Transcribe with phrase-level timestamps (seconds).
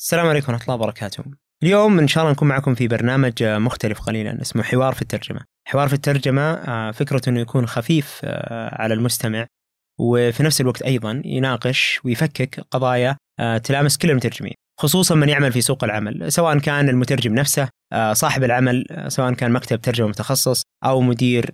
[0.00, 1.24] السلام عليكم ورحمة الله وبركاته.
[1.62, 5.40] اليوم إن شاء الله نكون معكم في برنامج مختلف قليلا اسمه حوار في الترجمة.
[5.68, 9.46] حوار في الترجمة آه، فكرته إنه يكون خفيف آه، على المستمع
[10.00, 14.54] وفي نفس الوقت أيضا يناقش ويفكك قضايا آه، تلامس كل المترجمين.
[14.80, 17.68] خصوصا من يعمل في سوق العمل سواء كان المترجم نفسه
[18.12, 21.50] صاحب العمل سواء كان مكتب ترجمة متخصص أو مدير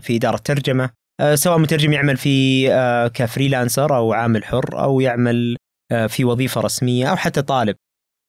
[0.00, 0.90] في إدارة ترجمة
[1.34, 2.68] سواء مترجم يعمل في
[3.14, 5.56] كفريلانسر أو عامل حر أو يعمل
[6.08, 7.76] في وظيفة رسمية أو حتى طالب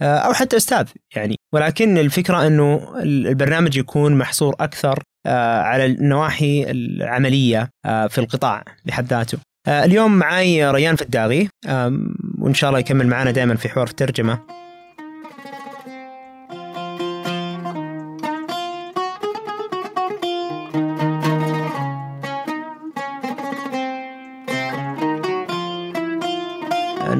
[0.01, 6.71] آه، أو حتى أستاذ يعني ولكن الفكرة إنه البرنامج يكون محصور أكثر آه، على النواحي
[6.71, 9.37] العملية في القطاع بحد ذاته.
[9.67, 11.49] اليوم معي ريان فداغي
[12.39, 14.39] وإن شاء الله يكمل معنا دائما في حوار الترجمة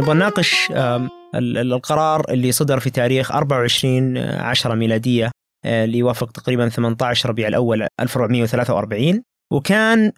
[0.04, 0.72] نبغى نناقش
[1.36, 5.32] القرار اللي صدر في تاريخ 24 10 ميلادية
[5.66, 10.12] آه، اللي يوافق تقريبا 18 ربيع الأول 1443 وكان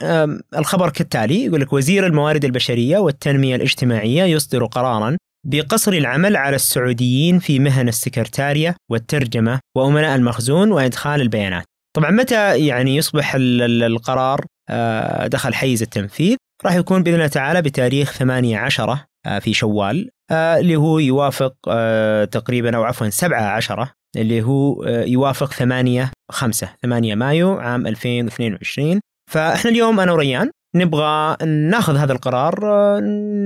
[0.58, 7.40] الخبر كالتالي يقول لك وزير الموارد البشرية والتنمية الاجتماعية يصدر قرارا بقصر العمل على السعوديين
[7.40, 11.66] في مهن السكرتارية والترجمة وأمناء المخزون وإدخال البيانات.
[11.96, 16.36] طبعا متى يعني يصبح القرار؟ آه، دخل حيز التنفيذ.
[16.66, 19.06] راح يكون بإذن الله تعالى بتاريخ 18 آه،
[19.40, 26.12] في شوال آه، اللي هو يوافق آه، تقريبا أو عفوا 17 اللي هو يوافق 8
[26.32, 29.00] 5 8 مايو عام 2022
[29.32, 32.60] فإحنا اليوم أنا وريان نبغى ناخذ هذا القرار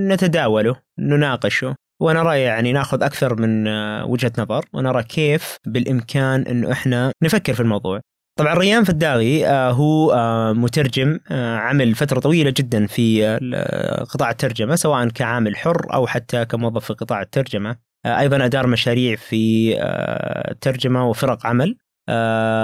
[0.07, 1.75] نتداوله نناقشه.
[2.01, 3.67] ونرى يعني ناخذ أكثر من
[4.03, 8.01] وجهة نظر ونرى كيف بالإمكان إنه إحنا نفكر في الموضوع.
[8.39, 13.25] طبعا ريان فداغي آه، هو آه، مترجم آه، عمل فترة طويلة جدا في
[14.09, 17.75] قطاع الترجمة سواء كعامل حر أو حتى كموظف في قطاع الترجمة.
[18.05, 19.73] أيضا أدار مشاريع في
[20.61, 21.77] ترجمة وفرق عمل.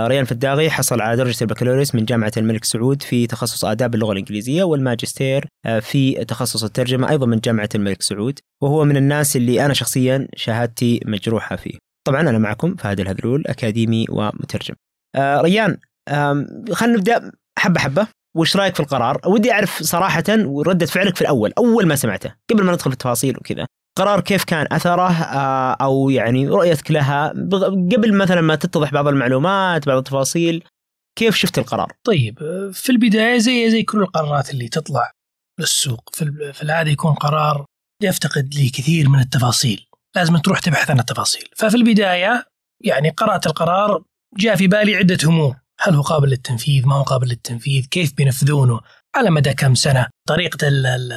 [0.08, 4.63] ريان فداغي حصل على درجة البكالوريوس من جامعة الملك سعود في تخصص آداب اللغة الإنجليزية
[4.63, 5.47] والماجستير
[5.81, 8.40] في تخصص الترجمة أيضا من جامعة الملك سعود.
[8.63, 11.78] وهو من الناس اللي أنا شخصيا شهادتي مجروحة فيه.
[12.07, 14.75] طبعا أنا معكم فهد الهذلول أكاديمي ومترجم.
[15.16, 15.78] آه ريان
[16.72, 20.24] خلينا نبدأ حبة حبة وش رأيك في القرار؟ ودي أعرف صراحة
[20.68, 23.66] ردة فعلك في الأول أول ما سمعته قبل ما ندخل في التفاصيل وكذا.
[23.98, 27.30] قرار كيف كان أثره آه أو يعني رؤيتك لها
[27.94, 30.64] قبل مثلا ما تتضح بعض المعلومات بعض التفاصيل
[31.20, 32.40] كيف شفت القرار؟ طيب
[32.74, 35.12] في البداية زي زي كل القرارات اللي تطلع
[35.59, 37.66] للسوق في, في العادة يكون قرار
[38.04, 42.44] يفتقد لكثير من التفاصيل لازم تروح تبحث عن التفاصيل ففي البداية
[42.84, 44.04] يعني قرأت القرار
[44.38, 48.79] جاء في بالي عدة أمور هل هو قابل للتنفيذ؟ ما هو قابل للتنفيذ؟ كيف بينفذونه؟
[49.16, 50.68] على مدى كم سنة؟ طريقة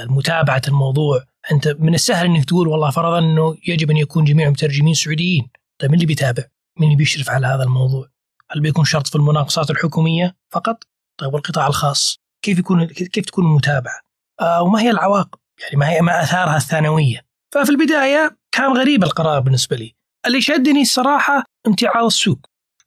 [0.09, 1.25] متابعة الموضوع.
[1.53, 5.49] أنت من السهل أنك تقول والله فرضا أنه يجب أن يكون جميع المترجمين سعوديين.
[5.79, 6.45] طيب من اللي بيتابع؟
[6.79, 8.09] من اللي بيشرف على هذا الموضوع؟
[8.51, 10.85] هل بيكون شرط في المناقصات الحكومية فقط؟
[11.21, 14.01] طيب والقطاع الخاص؟ كيف يكون كيف تكون المتابعة؟
[14.41, 19.41] آه وما هي العواقب؟ يعني ما هي ما آثارها الثانوية؟ ففي البداية كان غريب القرار
[19.41, 19.95] بالنسبة لي.
[20.27, 22.39] اللي شدني الصراحة امتعاض السوق.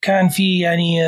[0.06, 1.02] كان في يعني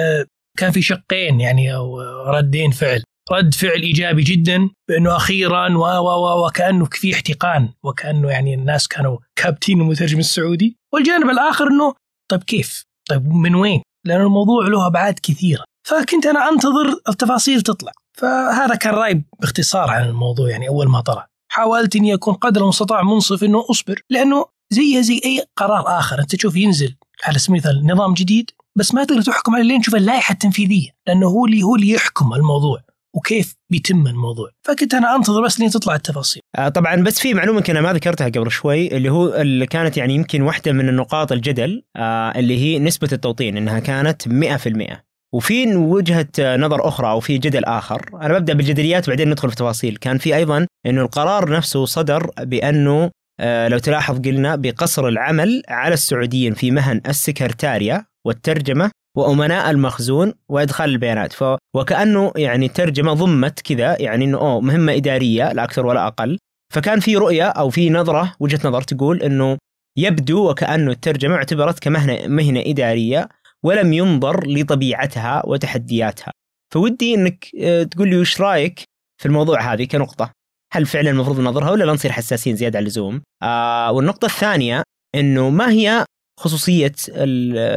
[0.58, 3.04] كان في شقين يعني أو ردين فعل.
[3.32, 9.18] رد فعل إيجابي جدا بأنه أخيرا و و وكأنه في احتقان وكأنه يعني الناس كانوا
[9.36, 10.78] كابتين المترجم السعودي.
[10.94, 11.94] والجانب الآخر إنه
[12.32, 15.64] طيب كيف؟ طيب من وين؟ لأن الموضوع له أبعاد كثيرة.
[15.88, 17.92] فكنت أنا أنتظر التفاصيل تطلع.
[18.18, 21.28] فهذا كان رأيي باختصار عن الموضوع يعني أول ما طلع.
[21.52, 26.20] حاولت إني أكون قدر المستطاع منصف إنه أصبر لأنه زيها زي أي قرار آخر.
[26.20, 29.96] أنت تشوف ينزل على سبيل المثال نظام جديد بس ما تقدر تحكم عليه لين تشوف
[29.96, 32.80] اللائحة التنفيذية لأنه هو اللي هو اللي يحكم الموضوع
[33.16, 34.50] وكيف بيتم الموضوع.
[34.66, 36.42] فكنت أنا أنتظر بس لين تطلع التفاصيل.
[36.58, 40.16] آه طبعا بس في معلومة يمكن ما ذكرتها قبل شوي اللي هو اللي كانت يعني
[40.16, 44.98] يمكن واحدة من النقاط الجدل آه اللي هي نسبة التوطين إنها كانت 100%
[45.34, 48.10] وفي وجهة نظر أخرى أو في جدل آخر.
[48.22, 53.12] أنا ببدأ بالجدليات وبعدين ندخل في التفاصيل كان في أيضا إنه القرار نفسه صدر بأنه
[53.40, 60.90] آه لو تلاحظ قلنا بقصر العمل على السعوديين في مهن السكرتاريا والترجمة وأمناء المخزون وإدخال
[60.90, 61.34] البيانات.
[61.34, 61.44] ف
[61.76, 66.38] وكأنه يعني ترجمة ضمت كذا يعني إنه أوه مهمة إدارية لا أكثر ولا أقل.
[66.74, 69.58] فكان في رؤية أو في نظرة وجهة نظر تقول إنه
[69.98, 73.30] يبدو وكأنه الترجمة اعتبرت كمهنة مهنة إدارية
[73.64, 76.32] ولم ينظر لطبيعتها وتحدياتها.
[76.74, 78.84] فودي إنك آه، تقول لي وش رأيك
[79.22, 80.32] في الموضوع هذه كنقطة؟
[80.74, 83.22] هل فعلا المفروض ننظرها ولا لا؟ نصير حساسين زيادة عن اللزوم.
[83.44, 84.84] آه والنقطة الثانية
[85.16, 86.06] إنه ما هي
[86.40, 86.92] خصوصية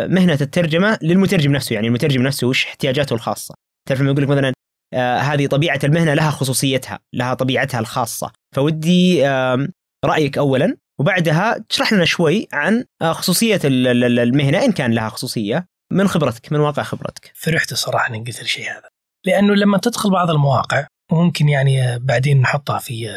[0.09, 3.55] مهنة الترجمة للمترجم نفسه يعني المترجم نفسه وش احتياجاته الخاصة.
[3.89, 4.53] تعرف لما يقول لك مثلا
[4.95, 8.33] آه هذه طبيعة المهنة لها خصوصيتها لها طبيعتها الخاصة.
[8.55, 9.69] فودي آه
[10.05, 16.09] رأيك اولا وبعدها تشرح لنا شوي عن آه، خصوصية المهنة إن كان لها خصوصية من
[16.09, 17.33] خبرتك من واقع خبرتك.
[17.35, 18.89] فرحت الصراحه إني قلت الشيء هذا.
[19.27, 23.09] لأنه لما تدخل بعض المواقع وممكن يعني بعدين نحطها في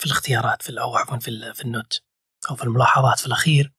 [0.00, 2.00] في الاختيارات في أو عفوا في في النوت
[2.50, 3.72] أو في الملاحظات في الأخير.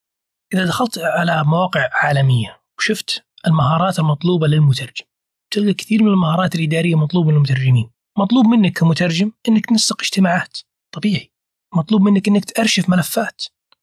[0.54, 5.06] إذا دخلت على مواقع عالمية وشفت المهارات المطلوبة للمترجم
[5.54, 7.90] تلقى كثير من المهارات الإدارية مطلوبة من المترجمين.
[8.18, 10.58] مطلوب منك كمترجم إنك تنسق اجتماعات
[10.92, 11.32] طبيعي.
[11.76, 13.42] مطلوب منك إنك تأرشف ملفات.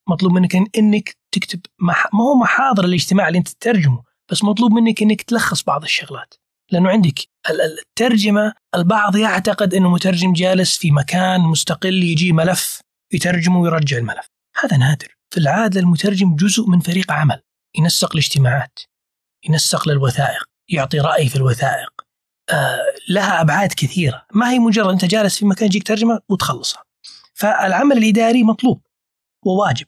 [0.09, 5.23] مطلوب منك إنك تكتب ما هو محاضر الاجتماع اللي أنت تترجمه بس مطلوب منك إنك
[5.23, 6.35] تلخص بعض الشغلات.
[6.73, 7.19] لأنه عندك
[7.51, 12.81] الترجمة البعض يعتقد إنه مترجم جالس في مكان مستقل يجي ملف
[13.13, 14.27] يترجمه ويرجع الملف.
[14.63, 15.18] هذا نادر.
[15.31, 17.43] في العادة المترجم جزء من فريق عمل
[17.79, 18.79] ينسق الاجتماعات
[19.49, 21.93] ينسق للوثائق يعطي رأي في الوثائق.
[22.51, 22.79] آه
[23.09, 24.27] لها أبعاد كثيرة.
[24.35, 26.85] ما هي مجرد أنت جالس في مكان يجيك ترجمة وتخلصها.
[27.35, 28.87] فالعمل الإداري مطلوب
[29.47, 29.87] وواجب.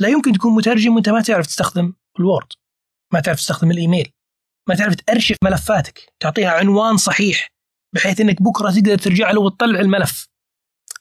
[0.00, 2.52] لا يمكن تكون مترجم وأنت ما تعرف تستخدم الوورد
[3.12, 4.12] ما تعرف تستخدم الإيميل
[4.68, 7.48] ما تعرف تأرشف ملفاتك تعطيها عنوان صحيح
[7.94, 10.28] بحيث إنك بكرة تقدر ترجع له وتطلع الملف.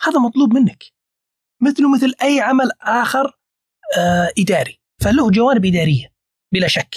[0.02, 0.84] هذا مطلوب منك.
[1.62, 3.40] مثله مثل أي عمل آخر
[4.38, 4.80] إداري.
[5.02, 6.14] فله جوانب إدارية
[6.54, 6.96] بلا شك.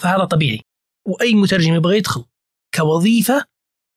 [0.00, 0.60] فهذا طبيعي.
[1.08, 2.24] وأي مترجم يبغى يدخل
[2.74, 3.44] كوظيفة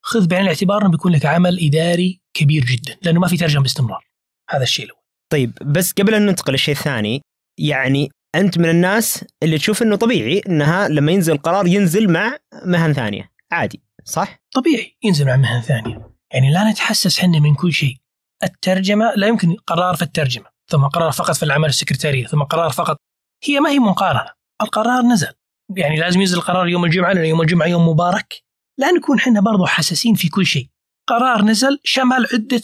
[0.05, 4.07] خذ بعين الاعتبار إنه بيكون لك عمل إداري كبير جدا لأنه ما في ترجمة باستمرار.
[4.49, 5.01] هذا الشيء الأول.
[5.31, 7.21] طيب بس قبل أن ننتقل للشيء الثاني
[7.59, 12.93] يعني أنت من الناس اللي تشوف إنه طبيعي إنها لما ينزل قرار ينزل مع مهن
[12.93, 13.31] ثانية.
[13.51, 16.11] عادي صح؟ طبيعي ينزل مع مهن ثانية.
[16.33, 17.95] يعني لا نتحسس إحنا من كل شيء.
[18.43, 20.45] الترجمة لا يمكن قرار في الترجمة.
[20.69, 22.97] ثم قرار فقط في العمل السكرتاري ثم قرار فقط.
[23.43, 24.31] هي ما هي مقارنه
[24.61, 25.33] القرار نزل.
[25.77, 28.43] يعني لازم ينزل القرار يوم الجمعة لأن يوم الجمعة يوم مبارك.
[28.79, 30.69] لا نكون إحنا برضو حساسين في كل شيء.
[31.09, 32.61] قرار نزل شمل عدة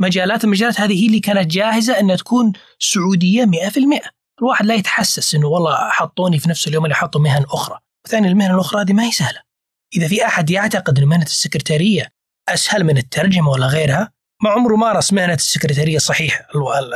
[0.00, 4.10] مجالات المجالات هذه هي اللي كانت جاهزة إنها تكون سعودية 100%
[4.40, 7.78] الواحد لا يتحسس إنه والله حطوني في نفس اليوم اللي حطوا مهن أخرى.
[8.06, 9.40] وثاني المهن الأخرى هذه ما هي سهلة.
[9.96, 12.12] إذا في أحد يعتقد ان مهنة السكرتارية
[12.48, 14.12] أسهل من الترجمة ولا غيرها
[14.46, 16.46] ما عمره مارس مهنة السكرتاريه الصحيحة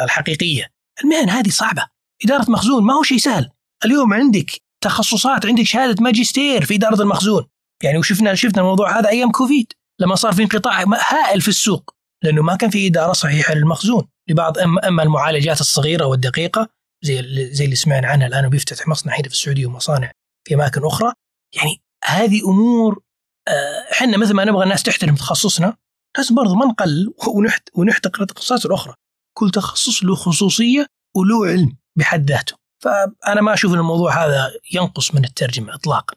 [0.05, 0.67] الحقيقية.
[1.05, 1.87] المهن هذه صعبة.
[2.25, 3.50] إدارة مخزون ما هو شيء سهل.
[3.85, 4.50] اليوم عندك
[4.85, 7.47] تخصصات عندك شهادة ماجستير في إدارة المخزون.
[7.82, 11.94] يعني وشفنا شفنا الموضوع هذا أيام كوفيد لما صار في انقطاع هائل في السوق
[12.25, 14.08] لأنه ما كان في إدارة صحيحة للمخزون.
[14.29, 16.69] لبعض أما المعالجات الصغيرة والدقيقة
[17.05, 20.12] زي زي اللي سمعنا عنها الآن وبيفتتح مصنع هنا في السعودية ومصانع
[20.49, 21.12] في أماكن أخرى.
[21.56, 23.02] يعني هذه أمور
[23.49, 25.76] آه، إحنا مثل ما نبغى الناس تحترم تخصصنا.
[26.16, 28.94] لازم برضو ما نقل ونحت ونحتقر التخصصات الاخرى
[29.38, 30.86] كل تخصص له خصوصية
[31.16, 32.54] وله علم بحد ذاته.
[32.82, 36.16] فأنا ما أشوف إن الموضوع هذا ينقص من الترجمة اطلاقا.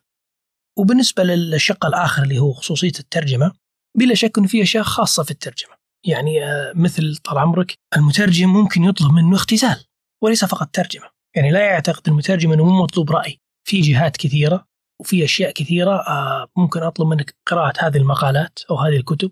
[0.78, 3.52] وبالنسبة للشق الآخر اللي هو خصوصية الترجمة
[3.98, 5.76] بلا شك انه في أشياء خاصة في الترجمة.
[6.06, 9.86] يعني آه، مثل طال عمرك المترجم ممكن يطلب منه اختزال
[10.24, 11.10] وليس فقط ترجمة.
[11.36, 13.40] يعني لا يعتقد المترجم أنه مو مطلوب رأي.
[13.68, 14.68] في جهات كثيرة
[15.02, 19.32] وفي أشياء كثيرة آه، ممكن أطلب منك قراءة هذه المقالات أو هذه الكتب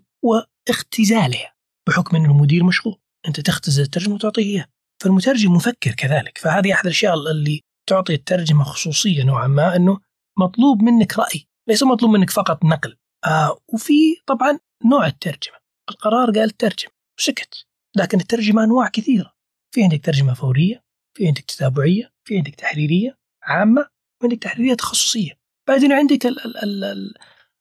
[0.68, 1.54] واختزالها
[1.88, 2.98] بحكم أنه المدير مشغول.
[3.28, 4.66] أنت تختزل الترجمة وتعطيه إياه
[5.02, 6.38] فالمترجم مفكر كذلك.
[6.38, 10.00] فهذه أحد الأشياء اللي تعطي الترجمة خصوصية نوعا ما أنه
[10.38, 12.96] مطلوب منك رأي ليس مطلوب منك فقط نقل.
[13.24, 15.56] آه وفي طبعا نوع الترجمة.
[15.90, 16.88] القرار قال ترجم
[17.18, 17.66] وسكت.
[17.96, 19.32] لكن الترجمة أنواع كثيرة.
[19.74, 20.84] في عندك ترجمة فورية
[21.16, 23.88] في عندك تتابعية في عندك تحريرية عامة
[24.22, 25.32] وعندك تحريرية تخصصية.
[25.68, 27.14] بعدين عندك ال ال ال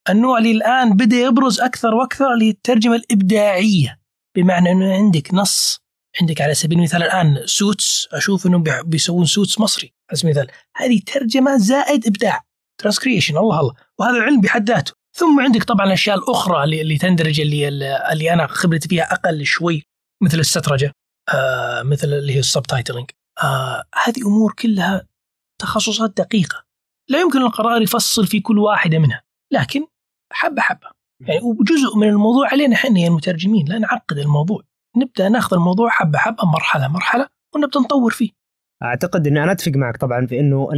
[0.09, 3.99] النوع اللي الآن بدأ يبرز أكثر وأكثر اللي هي الترجمة الإبداعية
[4.35, 5.81] بمعنى أنه عندك نص
[6.21, 10.55] عندك على سبيل المثال الآن Suits أشوف أنهم بيسوون Suits مصري على سبيل المثال.
[10.75, 12.43] هذه ترجمة زائد إبداع
[12.77, 14.93] transcreation الله الله وهذا علم بحد ذاته.
[15.13, 17.67] ثم عندك طبعا الأشياء الأخرى اللي, اللي تندرج اللي
[18.11, 19.83] اللي أنا خبرتي فيها أقل شوي
[20.23, 20.91] مثل السترجة
[21.33, 23.11] آه مثل اللي هي السب تايتلنج
[23.43, 25.07] آه هذه أمور كلها
[25.61, 26.65] تخصصات دقيقة.
[27.09, 29.23] لا يمكن القرار يفصل في كل واحدة منها.
[29.51, 29.85] لكن
[30.33, 30.87] حبة حبة.
[31.27, 34.61] يعني وجزء من الموضوع علينا إحنا يا المترجمين لا نعقد الموضوع.
[34.97, 38.29] نبدأ ناخذ الموضوع حبة حبة مرحلة مرحلة ونبدأ نطور فيه.
[38.83, 40.69] أعتقد إني أنا أتفق معك طبعا في إنه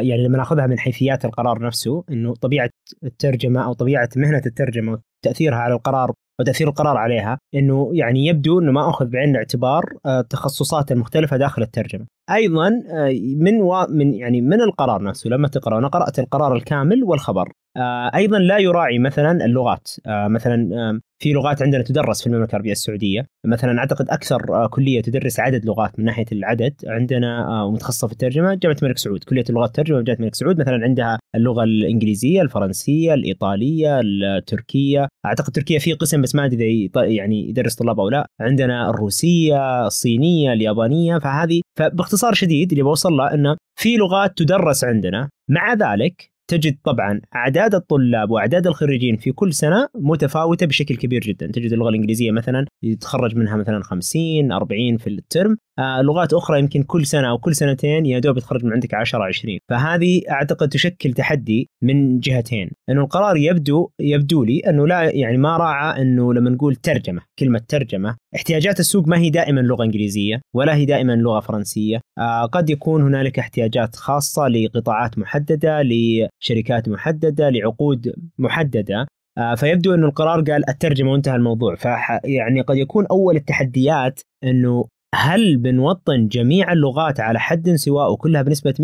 [0.00, 2.70] يعني لما نأخذها من حيثيات القرار نفسه إنه طبيعة
[3.04, 8.72] الترجمة أو طبيعة مهنة الترجمة تاثيرها على القرار وتأثير القرار عليها إنه يعني يبدو إنه
[8.72, 12.06] ما أخذ بعين الاعتبار آه، التخصصات المختلفة داخل الترجمة.
[12.30, 13.86] أيضا آه، من و...
[13.90, 17.52] من يعني من القرار نفسه لما تقرا أنا قرأت القرار الكامل والخبر.
[17.76, 19.88] آه، أيضا لا يراعي مثلا اللغات.
[20.06, 23.26] آه، مثلا في لغات عندنا تدرس في المملكة العربية السعودية.
[23.46, 28.76] مثلا أعتقد أكثر كلية تدرس عدد لغات من ناحية العدد عندنا ومتخصصه في الترجمة جامعة
[28.82, 29.24] الملك سعود.
[29.24, 30.60] كلية اللغات الترجمه جامعة الملك سعود.
[30.60, 35.08] مثلا عندها اللغة الإنجليزية الفرنسية الإيطالية التركية.
[35.26, 38.26] أعتقد تركيا في قسم بس ما أدري يعني يدرس طلاب أو لا.
[38.40, 41.18] عندنا الروسية الصينية اليابانية.
[41.18, 45.28] فهذه فباختصار شديد اللي بوصل له إنه في لغات تدرس عندنا.
[45.50, 51.46] مع ذلك تجد طبعا أعداد الطلاب وأعداد الخريجين في كل سنة متفاوتة بشكل كبير جدا،
[51.46, 57.06] تجد اللغة الإنجليزية مثلا يتخرج منها مثلا 50 40 في الترم، لغات أخرى يمكن كل
[57.06, 61.70] سنة أو كل سنتين يا دوب يتخرج من عندك 10 20 فهذه أعتقد تشكل تحدي
[61.82, 62.70] من جهتين.
[62.88, 67.60] إنه القرار يبدو يبدو لي إنه لا يعني ما راعى إنه لما نقول ترجمة كلمة
[67.68, 72.00] ترجمة احتياجات السوق ما هي دائما لغة إنجليزية ولا هي دائما لغة فرنسية.
[72.18, 79.06] آه قد يكون هنالك احتياجات خاصة لقطاعات محددة لشركات محددة لعقود محددة.
[79.38, 81.74] آه فيبدو إنه القرار قال الترجمة وانتهى الموضوع.
[81.74, 84.84] فيعني قد يكون أول التحديات إنه
[85.16, 88.82] هل بنوطن جميع اللغات على حد سواء وكلها بنسبة 100%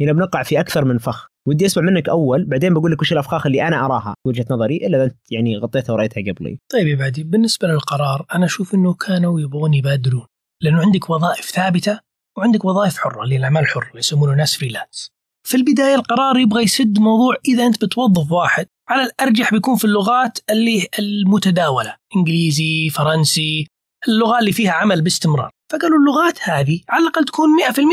[0.00, 3.46] هنا بنقع في أكثر من فخ ودي أسمع منك أول بعدين بقول لك وش الأفخاخ
[3.46, 6.58] اللي أنا أراها وجهة نظري إلا إذا أنت يعني غطيتها ورأيتها قبلي.
[6.72, 10.26] طيب يا بعدي بالنسبة للقرار أنا أشوف إنه كانوا يبغون يبادرون
[10.62, 12.00] لأنه عندك وظائف ثابتة
[12.38, 15.12] وعندك وظائف حرة اللي الأعمال الحره اللي يسمونه ناس فريلانس.
[15.48, 20.38] في البداية القرار يبغى يسد موضوع إذا أنت بتوظف واحد على الأرجح بيكون في اللغات
[20.50, 23.66] اللي المتداولة إنجليزي فرنسي
[24.08, 25.50] اللغة اللي فيها عمل باستمرار.
[25.72, 27.48] فقالوا اللغات هذه على الأقل تكون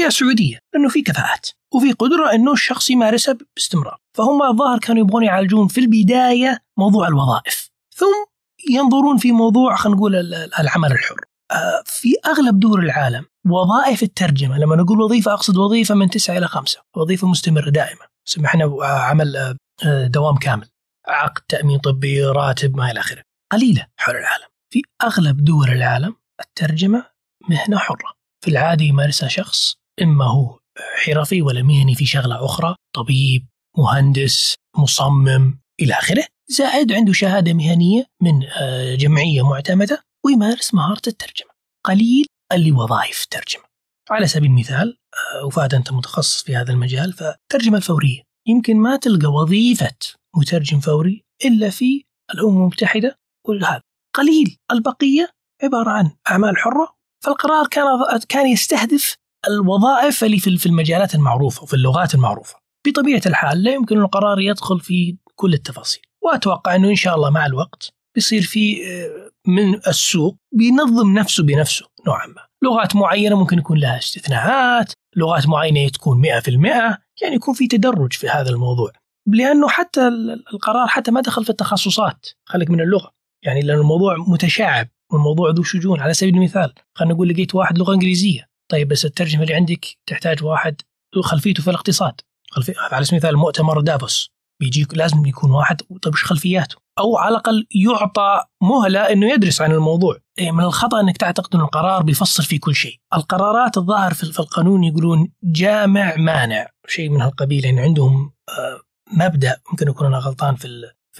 [0.08, 3.98] 100% سعودية لأنه في كفاءات وفي قدرة إنه الشخص يمارسها باستمرار.
[4.18, 8.25] فهم الظاهر كانوا يبغون يعالجون في البداية موضوع الوظائف ثم
[8.70, 10.16] ينظرون في موضوع خلينا نقول
[10.60, 11.22] العمل الحر.
[11.51, 16.48] آه، في أغلب دول العالم وظائف الترجمة لما نقول وظيفة أقصد وظيفة من تسعة إلى
[16.48, 18.06] خمسة وظيفة مستمرة دائما.
[18.25, 20.68] سمحنا عمل آه، دوام كامل
[21.08, 23.24] عقد تأمين طبي راتب ما إلى آخره.
[23.51, 24.49] قليلة حول العالم.
[24.73, 27.05] في أغلب دول العالم الترجمة
[27.49, 28.13] مهنة حرة.
[28.45, 30.59] في العاده يمارسها شخص إما هو
[31.05, 33.47] حرفي ولا مهني في شغلة أخرى طبيب
[33.77, 36.25] مهندس مصمم إلى آخره.
[36.49, 41.49] زائد عنده شهادة مهنية من آه، جمعية معتمدة ويمارس مهارة الترجمة.
[41.85, 43.63] قليل اللي وظائف ترجمة.
[44.09, 48.21] على سبيل المثال آه، وفاد أنت متخصص في هذا المجال فالترجمه الفورية.
[48.47, 49.97] يمكن ما تلقى وظيفة
[50.35, 53.15] مترجم فوري إلا في الأمم المتحدة
[53.47, 53.81] وهذا
[54.13, 54.58] قليل.
[54.72, 55.30] البقية
[55.63, 56.96] عبارة عن أعمال حرة.
[57.24, 57.86] فالقرار كان
[58.30, 59.16] كان يستهدف
[59.48, 62.56] الوظائف اللي في المجالات المعروفة وفي اللغات المعروفة.
[62.88, 66.01] بطبيعة الحال لا يمكن القرار يدخل في كل التفاصيل.
[66.24, 71.86] وأتوقع إنه إن شاء الله مع الوقت بيصير في آه، من السوق بينظم نفسه بنفسه
[72.08, 72.42] نوعا ما.
[72.63, 74.94] لغات معينة ممكن يكون لها استثناءات.
[75.16, 78.92] لغات معينة تكون 100% يعني يكون في تدرج في هذا الموضوع.
[79.28, 80.08] لأنه حتى
[80.54, 82.28] القرار حتى ما دخل في التخصصات.
[82.46, 83.12] خليك من اللغة.
[83.43, 86.00] يعني لأن الموضوع متشعب والموضوع ذو شجون.
[86.00, 88.50] على سبيل المثال خلينا نقول لقيت واحد لغة إنجليزية.
[88.72, 90.81] طيب بس الترجمة اللي عندك تحتاج واحد
[91.24, 92.22] خلفيته في الاقتصاد.
[92.51, 92.74] خلفي...
[92.91, 94.31] على سبيل المثال مؤتمر دافوس.
[94.62, 99.72] بيجيك لازم يكون واحد طيب إيش خلفياته؟ أو على الأقل يعطى مهلة إنه يدرس عن
[99.72, 104.39] الموضوع، إيه من الخطأ إنك تعتقد ان القرار بيفصل في كل شيء، القرارات الظاهر في
[104.39, 108.81] القانون يقولون جامع مانع، شيء من هالقبيل يعني عندهم آه،
[109.13, 109.58] مبدأ.
[109.72, 110.67] ممكن أكون أنا غلطان في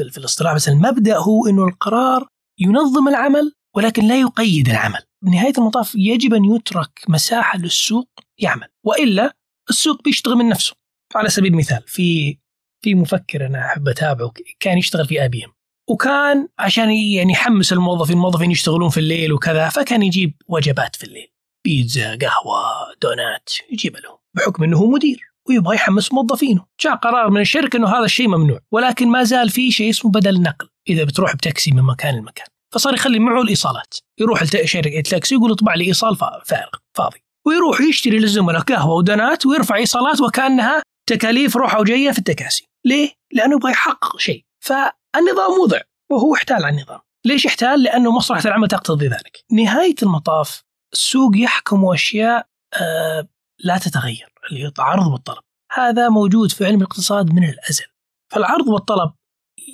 [0.04, 2.28] في, في الاصطلاح بس المبدأ هو إنه القرار
[2.60, 5.02] ينظم العمل ولكن لا يقيد العمل.
[5.26, 9.34] بنهايه المطاف يجب أن يترك مساحة للسوق يعمل وإلا
[9.70, 10.76] السوق بيشتغل من نفسه.
[11.16, 12.38] على سبيل المثال في
[12.84, 15.52] في مفكر أنا أحب أتابعه كان يشتغل في ابي ام
[15.90, 21.28] وكان عشان يعني يحمس الموظفين الموظفين يشتغلون في الليل وكذا فكان يجيب وجبات في الليل
[21.66, 22.62] بيتزا قهوة
[23.02, 25.29] دونات يجيب لهم بحكم إنه هو مدير.
[25.50, 26.66] ويبغى يحمس موظفينه.
[26.82, 30.36] جاء قرار من الشركة إنه هذا الشيء ممنوع ولكن ما زال في شيء اسمه بدل
[30.36, 32.48] النقل إذا بتروح بتاكسي من مكان لمكان.
[32.74, 33.96] فصار يخلي معه الإيصالات.
[34.20, 37.24] يروح لشركه التاكسي يقول اطبع لي إيصال فارغ فاضي.
[37.48, 42.68] ويروح يشتري للزملاء قهوه ودنات ويرفع إيصالات وكأنها تكاليف روحة وجاية في التكاسي.
[42.86, 44.46] ليه؟ لأنه يبغى يحقق شيء.
[44.60, 45.80] فالنظام وضع
[46.12, 47.00] وهو احتال على النظام.
[47.26, 49.44] ليش احتال؟ لأنه مصلحة العمل تقتضي ذلك.
[49.52, 50.64] نهاية المطاف
[50.94, 52.48] السوق يحكم أشياء
[52.82, 53.28] آه
[53.64, 55.44] لا تتغير اللي هي العرض والطلب.
[55.72, 57.86] هذا موجود في علم الاقتصاد من الأزل.
[58.32, 59.12] فالعرض والطلب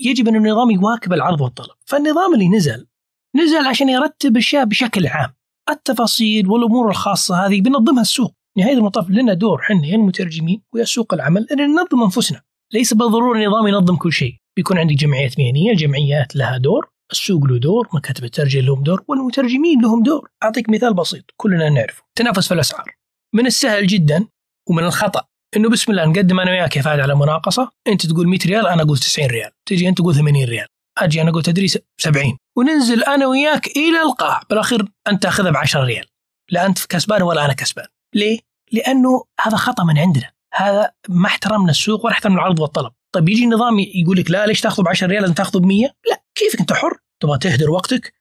[0.06, 1.76] يجب أن النظام يواكب العرض والطلب.
[1.86, 2.88] فالنظام اللي نزل
[3.36, 5.34] نزل عشان يرتب أشياء بشكل عام.
[5.70, 8.34] التفاصيل والأمور الخاصة هذه بينظمها السوق.
[8.58, 12.42] نهاية المطاف لنا دور حنا يا المترجمين ويا سوق العمل أن ننظم أنفسنا.
[12.74, 14.36] ليس بالضرورة النظام ينظم كل شيء.
[14.56, 19.82] بيكون عندك جمعيات مهنية الجمعيات لها دور السوق له دور مكاتب الترجمة لهم دور والمترجمين
[19.82, 20.30] لهم دور.
[20.44, 22.04] أعطيك مثال بسيط كلنا نعرفه.
[22.16, 22.96] تنافس في الأسعار.
[23.36, 24.28] من السهل جدا
[24.70, 25.26] ومن الخطأ
[25.56, 27.72] إنه بسم الله نقدم أنا وياك يا فهد على مناقصة.
[27.88, 29.52] أنت تقول 100 ريال أنا أقول 90 ريال.
[29.66, 30.68] تجي أنت تقول 80 ريال.
[30.98, 34.42] أجي أنا أقول تدريس 70 وننزل أنا وياك إلى القاع.
[34.50, 36.06] بالأخير أنت تأخذها ب 10 ريال.
[36.52, 37.86] لا أنت كسبان ولا أنا كسبان.
[38.14, 38.40] ليه؟
[38.72, 40.32] لأنه هذا خطأ من عندنا.
[40.54, 42.92] هذا ما احترمنا السوق ولا احترمنا العرض والطلب.
[43.16, 45.86] طيب يجي النظام يقول لك لا ليش تاخذه ب 10 ريال؟ لازم تاخذه ب 100
[46.10, 48.14] لا كيفك أنت حر؟ تبغى تهدر وقتك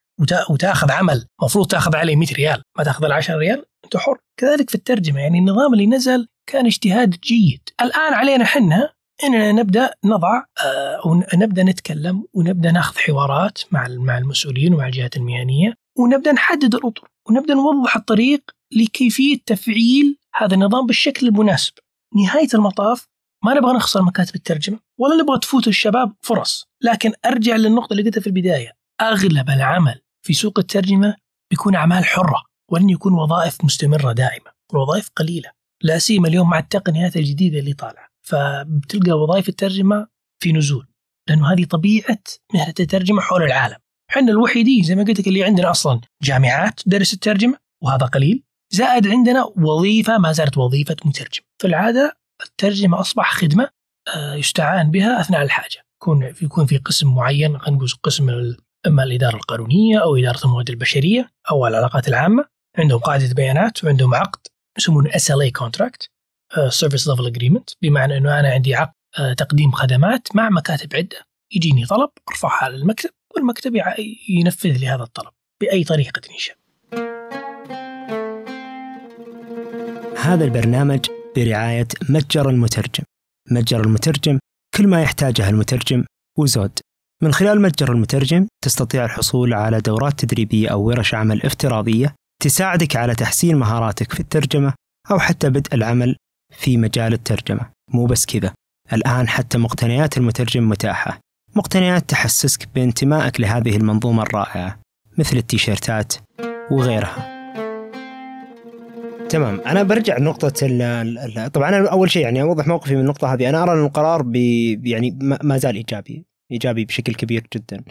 [0.51, 1.27] وتأخذ عمل.
[1.41, 2.63] المفروض تأخذ عليه 100 ريال.
[2.79, 4.19] ما تأخذ ال 10 ريال؟ أنت حر.
[4.41, 7.69] كذلك في الترجمة يعني النظام اللي نزل كان اجتهاد جيد.
[7.81, 8.93] الآن علينا حنا
[9.25, 10.45] إننا نبدأ نضع
[11.05, 16.75] أو آه، نبدأ نتكلم ونبدأ نأخذ حوارات مع مع المسؤولين ومع الجهات المهنية ونبدأ نحدد
[16.75, 21.73] الأطر ونبدأ نوضح الطريق لكيفية تفعيل هذا النظام بالشكل المناسب.
[22.17, 23.07] نهاية المطاف
[23.45, 28.21] ما نبغى نخسر مكاتب الترجمة ولا نبغى تفوت الشباب فرص، لكن أرجع للنقطة اللي قلتها
[28.21, 31.17] في البداية، أغلب العمل في سوق الترجمة
[31.51, 32.54] بيكون أعمال حرة.
[32.73, 35.51] ولن يكون وظائف مستمرة دائمه، الوظائف قليلة،
[35.83, 40.07] لا سيما اليوم مع التقنيات الجديدة اللي طالعة، فبتلقى وظائف الترجمة
[40.43, 40.87] في نزول،
[41.29, 42.23] لأنه هذه طبيعة
[42.55, 43.77] مهنه الترجمه حول العالم.
[44.11, 48.43] إحنا الوحيدين زي ما قلت لك اللي عندنا أصلا جامعات تدرس الترجمة وهذا قليل.
[48.73, 51.43] زائد عندنا وظيفة ما زالت وظيفة مترجم.
[51.61, 52.17] في العادة
[52.47, 53.71] الترجمة أصبح خدمة
[54.15, 55.85] آه، يستعان بها أثناء الحاجة.
[56.03, 58.55] يكون يكون في قسم معين خلينا نقول قسم
[58.87, 62.54] أما الإدارة القانونية أو إدارة الموارد البشرية أو العلاقات العامة.
[62.79, 64.41] عندهم قاعدة بيانات وعندهم عقد
[64.79, 66.11] يسمونه SLA contract
[66.69, 71.87] service level agreement بمعنى إنه أنا عندي عقد آه، تقديم خدمات مع مكاتب عدة يجيني
[71.87, 73.73] طلب أرفعها على المكتب والمكتب
[74.29, 76.57] ينفذ لي هذا الطلب بأي طريقة يشاء.
[80.17, 83.05] هذا البرنامج برعاية متجر المترجم.
[83.51, 84.39] متجر المترجم
[84.75, 86.05] كل ما يحتاجه المترجم
[86.39, 86.79] وزود.
[87.23, 92.15] من خلال متجر المترجم تستطيع الحصول على دورات تدريبية أو ورش عمل افتراضية
[92.45, 94.75] تساعدك على تحسين مهاراتك في الترجمة
[95.11, 96.17] أو حتى بدء العمل
[96.57, 97.71] في مجال الترجمة.
[97.91, 98.53] مو بس كذا،
[98.93, 101.19] الآن حتى مقتنيات المترجم متاحة.
[101.55, 104.79] مقتنيات تحسسك بانتمائك لهذه المنظومة الرائعة
[105.19, 106.15] مثل التيشيرتات
[106.71, 107.35] وغيرها.
[109.29, 109.61] تمام.
[109.61, 110.49] أنا برجع لنقطة
[111.49, 113.49] طبعا أنا أول شيء يعني أوضح موقفي من النقطة هذه.
[113.49, 114.23] أنا أرى إن القرار
[114.85, 116.25] يعني ما زال إيجابي.
[116.55, 117.85] إيجابي بشكل كبير جدا.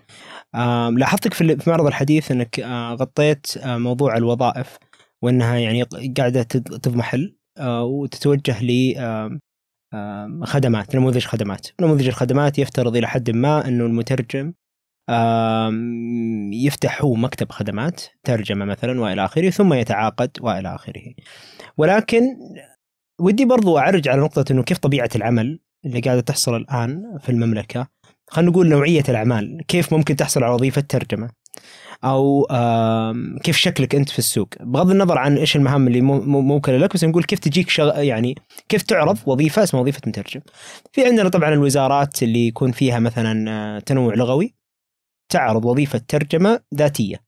[0.98, 4.78] لاحظتك في معرض الحديث إنك آه، غطيت آه، موضوع الوظائف
[5.22, 5.84] وإنها يعني
[6.18, 8.94] قاعدة تضمحل آه، وتتوجه ل
[10.44, 11.68] خدمات نموذج خدمات.
[11.82, 14.54] نموذج الخدمات يفترض إلى حد ما أنه المترجم
[16.54, 21.14] يفتح هو مكتب خدمات ترجمة مثلا وإلى آخره ثم يتعاقد وإلى آخره.
[21.78, 22.22] ولكن
[23.22, 27.88] ودي برضو أعرج على نقطة أنه كيف طبيعة العمل اللي قاعدة تحصل الآن في المملكة.
[28.34, 29.62] خلينا نقول نوعية الأعمال.
[29.68, 31.30] كيف ممكن تحصل على وظيفة ترجمة؟
[32.04, 32.48] أو
[33.44, 37.24] كيف شكلك أنت في السوق؟ بغض النظر عن إيش المهام اللي موكلة لك بس نقول
[37.24, 38.00] كيف تجيك شغ...
[38.00, 38.36] يعني
[38.70, 40.42] كيف تعرض وظيفة اسمها وظيفة مترجم؟
[40.92, 44.56] في عندنا طبعا الوزارات اللي يكون فيها مثلا آه، تنوع لغوي
[45.30, 47.24] تعرض وظيفة ترجمة ذاتية.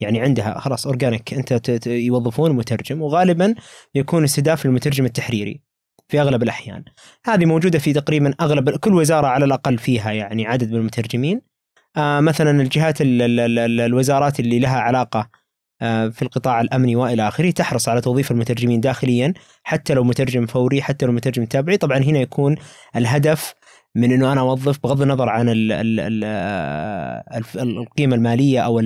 [0.00, 3.54] يعني عندها خلاص organic أنت يوظفون مترجم وغالبا
[3.94, 5.60] يكون استهداف للمترجم التحريري.
[6.08, 6.84] في أغلب الأحيان.
[7.26, 11.40] هذه موجودة في تقريبا أغلب كل وزارة على الأقل فيها يعني عدد من المترجمين.
[11.96, 15.30] آه، مثلا الجهات الوزارات اللي لها علاقة
[15.82, 20.82] آه، في القطاع الأمني وإلى آخره تحرص على توظيف المترجمين داخليا حتى لو مترجم فوري
[20.82, 21.76] حتى لو مترجم تتابعي.
[21.76, 22.56] طبعا هنا يكون
[22.96, 23.54] الهدف
[23.94, 28.78] من إنه أنا أوظف بغض النظر عن ال ال ال القيمة المالية أو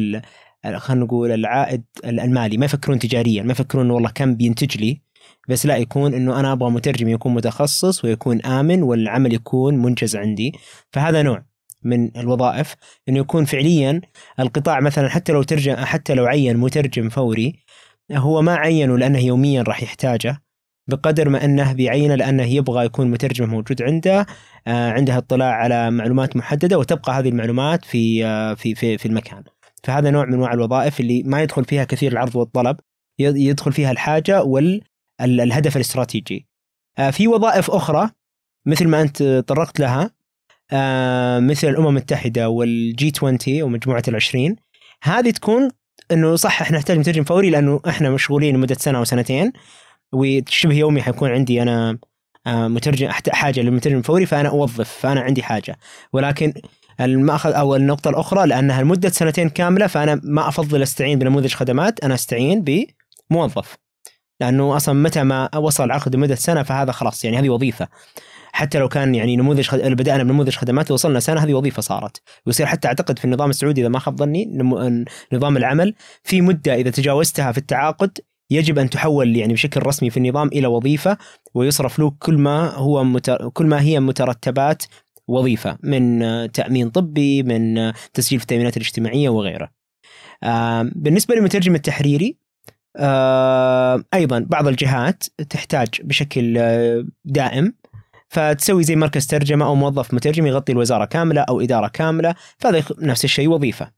[0.76, 2.56] خلينا نقول العائد المالي.
[2.56, 5.02] ما يفكرون تجاريا ما يفكرون والله كم بينتج لي.
[5.48, 10.52] بس لا يكون إنه أنا أبغى مترجم يكون متخصص ويكون آمن والعمل يكون منجز عندي.
[10.92, 11.44] فهذا نوع
[11.82, 12.74] من الوظائف
[13.08, 14.00] إنه يكون فعليا
[14.40, 17.64] القطاع مثلا حتى لو ترجم حتى لو عين مترجم فوري
[18.12, 20.42] هو ما عينه لأنه يوميا راح يحتاجه
[20.88, 24.26] بقدر ما أنه بيعينه لأنه يبغى يكون مترجم موجود عنده
[24.66, 29.42] آه عنده اطلاع على معلومات محددة وتبقى هذه المعلومات في آه في في في المكان.
[29.84, 32.76] فهذا نوع من أنواع الوظائف اللي ما يدخل فيها كثير العرض والطلب
[33.18, 34.42] يدخل فيها الحاجة
[35.20, 36.46] والهدف الاستراتيجي.
[36.98, 38.10] آه في وظائف أخرى
[38.66, 40.10] مثل ما أنت طرقت لها
[40.72, 44.56] آه مثل الأمم المتحدة والجي 20 ومجموعة العشرين.
[45.02, 45.70] هذه تكون
[46.12, 49.52] إنه صح إحنا نحتاج مترجم فوري لأنه إحنا مشغولين لمدة سنة أو سنتين
[50.12, 51.98] وشبه يومي حيكون عندي أنا
[52.46, 55.78] آه مترجم حاجة للمترجم الفوري فأنا أوظف فأنا عندي حاجة.
[56.12, 56.52] ولكن
[57.00, 62.14] المأخذ أو النقطة الأخرى لأنها لمدة سنتين كاملة فأنا ما أفضل أستعين بنموذج خدمات أنا
[62.14, 62.64] أستعين
[63.30, 63.76] بموظف.
[64.40, 67.88] لأنه أصلا متى ما وصل العقد لمدة سنة فهذا خلاص يعني هذه وظيفة
[68.52, 69.78] حتى لو كان يعني نموذج خد...
[69.78, 73.88] بدأنا بنموذج خدمات وصلنا سنة هذه وظيفة صارت ويصير حتى أعتقد في النظام السعودي إذا
[73.88, 74.58] ما خاب ظني
[75.32, 78.18] نظام العمل في مدة إذا تجاوزتها في التعاقد
[78.50, 81.18] يجب أن تحول يعني بشكل رسمي في النظام إلى وظيفة
[81.54, 83.48] ويصرف له كل ما هو متر...
[83.48, 84.82] كل ما هي مترتبات
[85.28, 86.22] وظيفة من
[86.52, 89.70] تأمين طبي من تسجيل في التأمينات الاجتماعية وغيره.
[90.94, 92.47] بالنسبة للمترجم التحريري
[94.14, 96.58] أيضا بعض الجهات تحتاج بشكل
[97.24, 97.74] دائم
[98.28, 103.24] فتسوي زي مركز ترجمة أو موظف مترجم يغطي الوزارة كاملة أو إدارة كاملة فهذا نفس
[103.24, 103.90] الشيء وظيفة.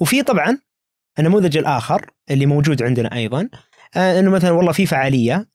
[0.00, 0.58] وفي طبعا
[1.18, 3.48] النموذج الآخر اللي موجود عندنا أيضا
[3.96, 5.48] آه، إنه مثلا والله في فعالية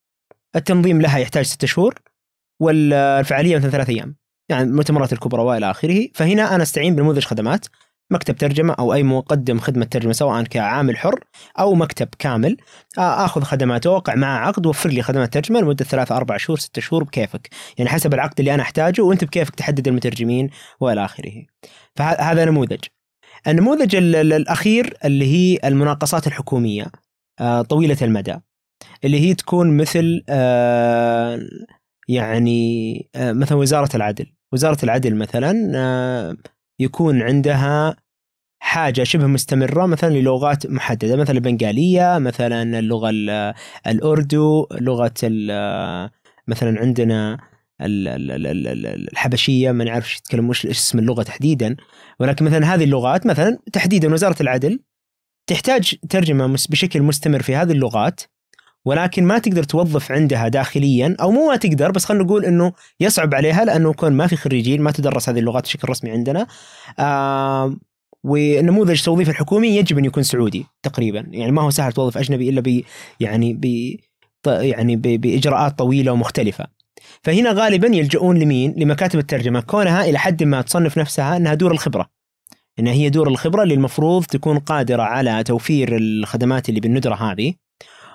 [0.55, 2.01] التنظيم لها يحتاج ستة شهور
[2.59, 4.15] والفعاليه مثلا ثلاث أيام
[4.49, 7.65] يعني المؤتمرات الكبرى وإلى آخره فهنا أنا أستعين بنموذج خدمات
[8.11, 11.23] مكتب ترجمة أو أي مقدم خدمة ترجمة سواء كعامل حر
[11.59, 12.57] أو مكتب كامل.
[12.97, 16.81] آه، آخذ خدمات اوقع معه عقد وفر لي خدمات ترجمة لمدة ثلاثة أربع شهور ستة
[16.81, 17.49] شهور بكيفك.
[17.77, 21.45] يعني حسب العقد اللي أنا أحتاجه وأنت بكيفك تحدد المترجمين وإلى آخره.
[21.95, 22.83] فهذا نموذج.
[23.47, 26.91] النموذج الأخير اللي هي المناقصات الحكومية
[27.39, 28.35] آه، طويلة المدى.
[29.03, 31.39] اللي هي تكون مثل آه،
[32.07, 34.25] يعني مثلا وزارة العدل.
[34.53, 35.51] وزارة العدل مثلا
[36.79, 37.95] يكون عندها
[38.59, 43.09] حاجة شبه مستمرة مثلا للغات محددة مثلا البنغاليه مثلا اللغة
[43.87, 45.13] الأردو لغة
[46.47, 47.37] مثلا عندنا
[47.81, 51.75] الحبشية ما نعرف يتكلم وش اسم اللغة تحديدا.
[52.19, 54.79] ولكن مثلا هذه اللغات مثلا تحديدا وزارة العدل
[55.47, 58.21] تحتاج ترجمة بشكل مستمر في هذه اللغات.
[58.87, 63.35] ولكن ما تقدر توظف عندها داخليا أو مو ما تقدر بس خلينا نقول إنه يصعب
[63.35, 66.47] عليها لأنه يكون ما في خريجين ما تدرس هذه اللغات بشكل رسمي عندنا.
[66.99, 67.75] آه
[68.23, 71.27] ونموذج التوظيف الحكومي يجب أن يكون سعودي تقريبا.
[71.31, 72.81] يعني ما هو سهل توظف أجنبي إلا ب
[73.19, 73.95] يعني ب
[74.47, 76.65] يعني بإجراءات طويلة ومختلفة.
[77.23, 82.09] فهنا غالبا يلجؤون لمين؟ لمكاتب الترجمة كونها إلى حد ما تصنف نفسها إنها دور الخبرة.
[82.79, 87.66] إنها هي دور الخبرة اللي المفروض تكون قادرة على توفير الخدمات اللي بالندرة هذه.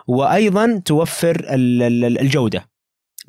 [0.06, 2.68] وأيضا توفر الجودة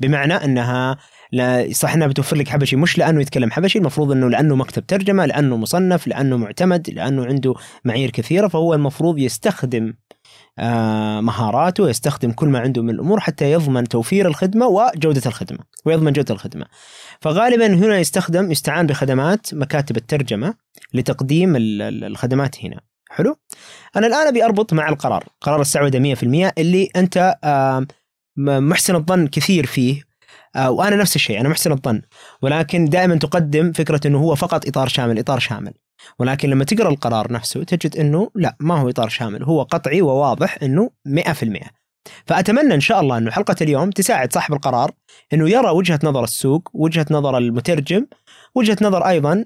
[0.00, 0.96] بمعنى أنها
[1.32, 5.26] لا صح أنها بتوفر لك حبشي مش لأنه يتكلم حبشي المفروض إنه لأنه مكتب ترجمة
[5.26, 9.94] لأنه مصنف لأنه معتمد لأنه عنده معايير كثيرة فهو المفروض يستخدم
[10.58, 16.12] آه، مهاراته يستخدم كل ما عنده من الأمور حتى يضمن توفير الخدمة وجودة الخدمة ويضمن
[16.12, 16.66] جودة الخدمة.
[17.20, 20.54] فغالبا هنا يستخدم يستعان بخدمات مكاتب الترجمة
[20.94, 22.80] لتقديم الخدمات هنا.
[23.10, 23.36] حلو؟
[23.96, 27.36] أنا الآن أبي أربط مع القرار، قرار السعودة 100% اللي أنت
[28.36, 30.02] محسن الظن كثير فيه
[30.56, 32.02] آه، وأنا نفس الشيء أنا محسن الظن
[32.42, 35.72] ولكن دائما تقدم فكرة إنه هو فقط إطار شامل إطار شامل
[36.18, 40.58] ولكن لما تقرأ القرار نفسه تجد إنه لا ما هو إطار شامل هو قطعي وواضح
[40.62, 41.22] إنه 100%
[42.26, 44.90] فأتمنى إن شاء الله إنه حلقة اليوم تساعد صاحب القرار
[45.32, 48.06] إنه يرى وجهة نظر السوق وجهة نظر المترجم
[48.54, 49.44] وجهة نظر أيضا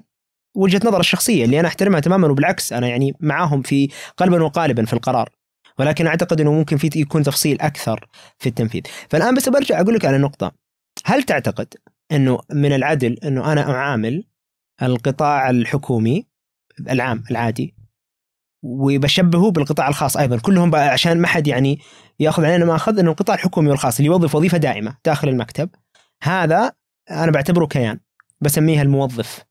[0.55, 4.93] وجهة نظر الشخصية اللي أنا أحترمها تماما وبالعكس أنا يعني معاهم في قلبا وقالبا في
[4.93, 5.29] القرار.
[5.79, 8.07] ولكن أعتقد إنه ممكن في يكون تفصيل أكثر
[8.37, 8.81] في التنفيذ.
[9.09, 10.51] فالآن بس برجع أقول لك على نقطة.
[11.05, 11.73] هل تعتقد
[12.11, 14.23] إنه من العدل إنه أنا أعامل
[14.81, 16.27] القطاع الحكومي
[16.89, 17.75] العام العادي
[18.63, 21.79] وبشبهه بالقطاع الخاص أيضا؟ كلهم عشان ما حد يعني
[22.19, 25.69] يأخذ علينا ما أخذ إنه القطاع الحكومي والخاص اللي يوظف وظيفة دائمة داخل المكتب
[26.23, 26.71] هذا
[27.11, 27.99] أنا بعتبره كيان
[28.41, 29.48] بسميها الموظف.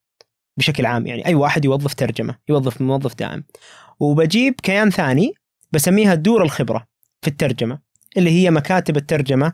[0.58, 1.26] بشكل عام يعني.
[1.26, 3.44] أي واحد يوظف ترجمة يوظف موظف دائم.
[4.00, 5.32] وبجيب كيان ثاني
[5.72, 6.86] بسميها دور الخبرة
[7.22, 7.78] في الترجمة
[8.16, 9.52] اللي هي مكاتب الترجمة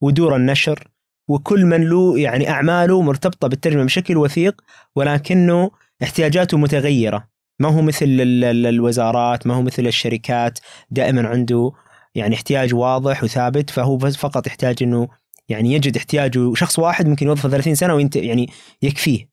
[0.00, 0.88] ودور النشر
[1.28, 4.60] وكل من له يعني أعماله مرتبطة بالترجمة بشكل وثيق
[4.96, 5.70] ولكنه
[6.02, 7.28] احتياجاته متغيرة.
[7.58, 10.58] ما هو مثل الوزارات ما هو مثل الشركات
[10.90, 11.72] دائما عنده
[12.14, 15.08] يعني احتياج واضح وثابت فهو فقط يحتاج إنه
[15.48, 16.54] يعني يجد احتياجه.
[16.54, 18.50] شخص واحد ممكن يوظفه 30 سنة وينت يعني
[18.82, 19.31] يكفيه.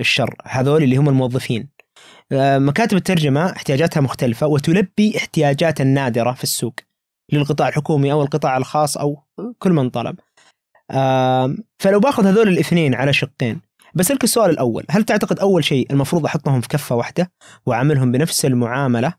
[0.00, 1.68] الشر هذول اللي هم الموظفين.
[2.32, 6.74] آه، مكاتب الترجمة احتياجاتها مختلفة وتلبي احتياجات النادرة في السوق
[7.32, 9.22] للقطاع الحكومي أو القطاع الخاص أو
[9.58, 10.16] كل من طلب.
[11.78, 13.60] فلو باخذ هذول الاثنين على شقين
[13.94, 17.32] بسألك السؤال الأول هل تعتقد أول شيء المفروض أحطهم في كفة واحدة
[17.66, 19.14] وأعاملهم بنفس المعاملة؟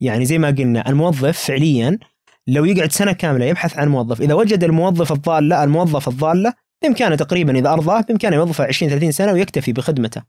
[0.00, 1.98] يعني زي ما قلنا الموظف فعليا
[2.46, 7.58] لو يقعد سنة كاملة يبحث عن موظف إذا وجد الموظف الضالة الموظف الضالة بإمكانه تقريبا
[7.58, 10.22] إذا أرضاه بإمكانه يوظفه 20 30 سنة ويكتفي بخدمته.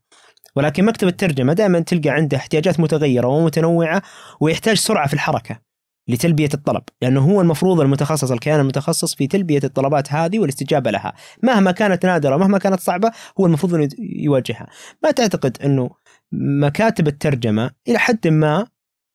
[0.56, 4.02] ولكن مكتب الترجمة دائما تلقى عنده احتياجات متغيرة ومتنوعة
[4.40, 5.60] ويحتاج سرعة في الحركة
[6.08, 11.14] لتلبية الطلب لأنه هو المفروض المتخصص الكيان المتخصص في تلبية الطلبات هذه والاستجابة لها.
[11.42, 14.66] مهما كانت نادرة مهما كانت صعبة هو المفروض أنه يواجهها.
[15.02, 15.90] ما تعتقد أنه
[16.32, 18.66] مكاتب الترجمة إلى حد ما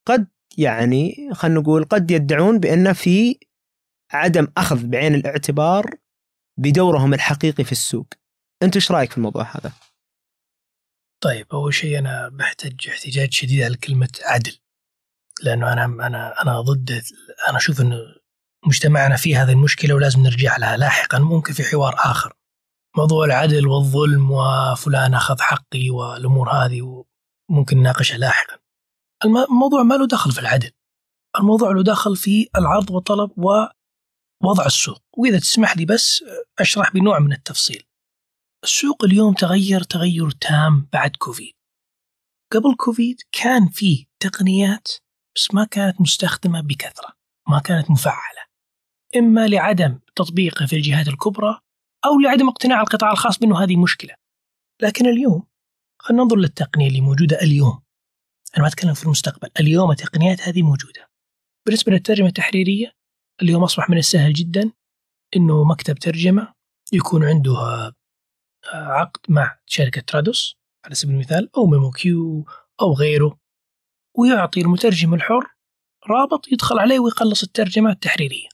[0.08, 3.39] قد يعني خلينا نقول قد يدعون بأن في
[4.12, 5.86] عدم أخذ بعين الاعتبار
[6.57, 8.07] بدورهم الحقيقي في السوق.
[8.63, 9.71] أنت إيش رأيك في الموضوع هذا؟
[11.23, 14.57] طيب أول شيء أنا بحتج احتجاج شديد على كلمة عدل
[15.43, 17.01] لأنه أنا أنا أنا ضد
[17.49, 17.97] أنا أشوف إنه
[18.65, 22.33] مجتمعنا فيه هذه المشكلة ولازم نرجع لها لاحقا ممكن في حوار آخر.
[22.97, 27.05] موضوع العدل والظلم وفلان أخذ حقي والأمور هذه
[27.49, 28.57] ممكن نناقشها لاحقا.
[29.25, 30.71] الموضوع ما له دخل في العدل
[31.39, 33.31] الموضوع له دخل في العرض والطلب
[34.43, 35.04] ووضع السوق.
[35.17, 36.23] وإذا تسمح لي بس
[36.60, 37.84] أشرح بنوع من التفصيل.
[38.63, 41.54] السوق اليوم تغير تغير تام بعد كوفيد.
[42.54, 44.88] قبل كوفيد كان في تقنيات
[45.36, 47.13] بس ما كانت مستخدمة بكثرة
[47.50, 48.47] ما كانت مفعلة.
[49.15, 51.60] إما لعدم تطبيقها في الجهات الكبرى
[52.06, 54.15] أو لعدم اقتناع القطاع الخاص بأنه هذه مشكلة.
[54.82, 55.47] لكن اليوم
[56.02, 57.82] خلينا ننظر للتقنية اللي موجودة اليوم.
[58.56, 61.10] أنا ما أتكلم في المستقبل اليوم التقنيات هذه موجودة.
[61.65, 62.91] بالنسبة للترجمة التحريرية
[63.41, 64.71] اليوم أصبح من السهل جدا
[65.36, 66.54] أنه مكتب ترجمة
[66.93, 67.93] يكون عنده آه،
[68.73, 72.45] عقد مع شركة ترادوس على سبيل المثال أو ميمو كيو
[72.82, 73.39] أو غيره
[74.17, 75.58] ويعطي المترجم الحر
[76.08, 78.50] رابط يدخل عليه ويخلص الترجمة التحريرية.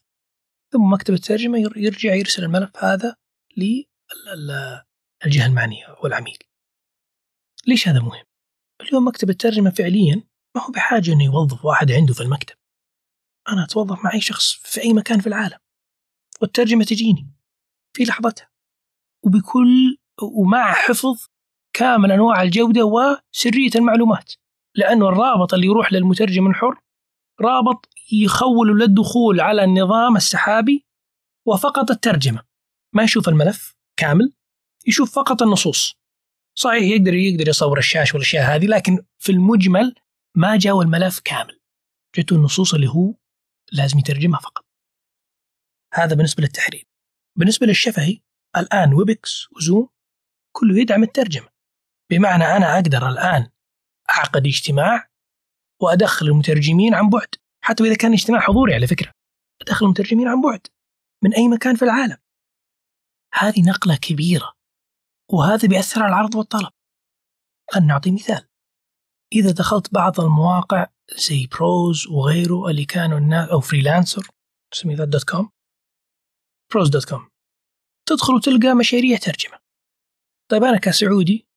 [0.74, 3.15] ثم مكتب الترجمة يرجع يرسل الملف هذا
[3.58, 6.38] للجهة المعنية والعميل.
[7.67, 8.24] ليش هذا مهم؟
[8.82, 10.24] اليوم مكتب الترجمة فعليا
[10.56, 12.56] ما هو بحاجة أنه يوظف واحد عنده في المكتب.
[13.49, 15.58] أنا أتوظف مع أي شخص في أي مكان في العالم
[16.41, 17.27] والترجمة تجيني
[17.93, 18.49] في لحظتها
[19.23, 21.27] وبكل ومع حفظ
[21.73, 24.34] كامل أنواع الجودة وسرية المعلومات
[24.75, 26.82] لأنه الرابط اللي يروح للمترجم الحر
[27.41, 30.86] رابط يخول للدخول على النظام السحابي
[31.47, 32.43] وفقط الترجمة
[32.93, 34.34] ما يشوف الملف كامل
[34.88, 35.95] يشوف فقط النصوص.
[36.58, 39.95] صحيح يقدر يقدر يصور الشاشة والأشياء هذه لكن في المجمل
[40.36, 41.60] ما جاء الملف كامل
[42.17, 43.13] جته النصوص اللي هو
[43.73, 44.65] لازم يترجمها فقط.
[45.93, 46.88] هذا بالنسبة للتحرير.
[47.38, 48.21] بالنسبة للشفهي
[48.57, 49.89] الآن ويبكس وزوم
[50.51, 51.49] كله يدعم الترجمة.
[52.12, 53.49] بمعنى أنا أقدر الآن
[54.09, 55.09] أعقد اجتماع
[55.81, 59.12] وأدخل المترجمين عن بعد حتى إذا كان اجتماع حضوري على فكرة.
[59.62, 60.67] أدخل المترجمين عن بعد
[61.23, 62.17] من أي مكان في العالم.
[63.33, 64.53] هذه نقلة كبيرة
[65.31, 66.71] وهذا بيأثر على العرض والطلب.
[67.71, 68.47] خلنا نعطي مثال.
[69.33, 74.27] إذا دخلت بعض المواقع زي ProZ وغيره اللي كانوا الناس أو Freelancer
[74.73, 75.49] نسميه dot com
[76.73, 77.29] ProZ dot com
[78.10, 79.60] تدخل وتلقى مشاريع ترجمة.
[80.52, 81.47] طيب أنا كسعودي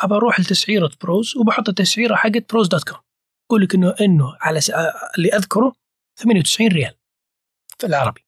[0.00, 3.00] أبى أروح لتسعيرة ProZ وبحط التسعيرة حقت ProZ dot com
[3.50, 4.70] أقول لك انه إنه على س...
[5.18, 5.72] اللي أذكره
[6.18, 6.94] 98 ريال
[7.78, 8.26] في العربي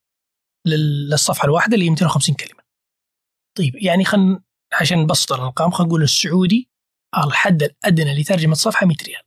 [0.67, 2.63] للصفحة الواحدة اللي هي 250 كلمة.
[3.57, 4.43] طيب يعني خلينا
[4.81, 6.69] عشان نبسط الأرقام خلينا نقول السعودي
[7.17, 9.21] الحد الأدنى لترجمة صفحة 100 ريال.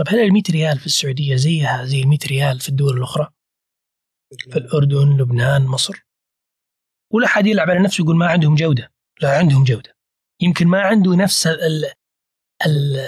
[0.00, 3.32] طيب هل ال 100 ريال في السعودية زيها زي ال 100 ريال في الدول الأخرى؟
[4.50, 6.06] في الأردن، لبنان، مصر؟
[7.12, 9.96] ولا حد يلعب على نفسه يقول ما عندهم جودة، لا عندهم جودة.
[10.42, 11.48] يمكن ما عنده نفس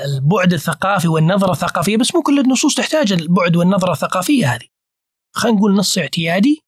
[0.05, 4.69] البعد الثقافي والنظرة الثقافية بس مو كل النصوص تحتاج البعد والنظرة الثقافية هذه.
[5.35, 6.61] خلينا نقول نص اعتيادي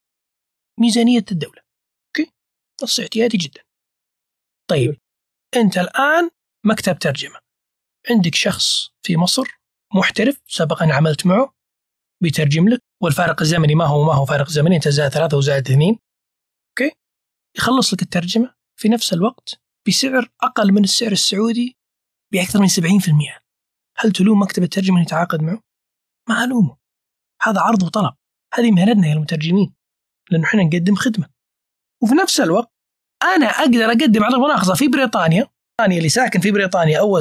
[0.81, 1.63] ميزانية الدولة.
[2.09, 2.33] أوكي؟
[2.83, 3.63] نص اعتيادي جدا.
[4.71, 5.01] طيب
[5.57, 6.31] أنت الآن
[6.67, 7.39] مكتب ترجمة.
[8.11, 9.63] عندك شخص في مصر
[9.94, 11.54] محترف سبقا عملت معه
[12.22, 15.98] بيترجم لك والفارق الزمني ما هو ما هو فارق زمني أنت زائد ثلاثة وزائد اثنين.
[16.70, 16.96] أوكي؟
[17.57, 21.76] يخلص لك الترجمة في نفس الوقت بسعر أقل من السعر السعودي
[22.33, 23.40] بأكثر من 70%
[23.96, 25.61] هل تلوم مكتب الترجمة يتعاقد معه؟
[26.28, 26.76] ما ألومه.
[27.42, 28.14] هذا عرض وطلب.
[28.54, 29.74] هذه مهنتنا يا المترجمين
[30.30, 31.28] لأنه إحنا نقدم خدمة.
[32.02, 32.72] وفي نفس الوقت
[33.22, 35.48] أنا أقدر أقدم على المناقصة في بريطانيا.
[35.80, 37.18] اللي ساكن في بريطانيا أو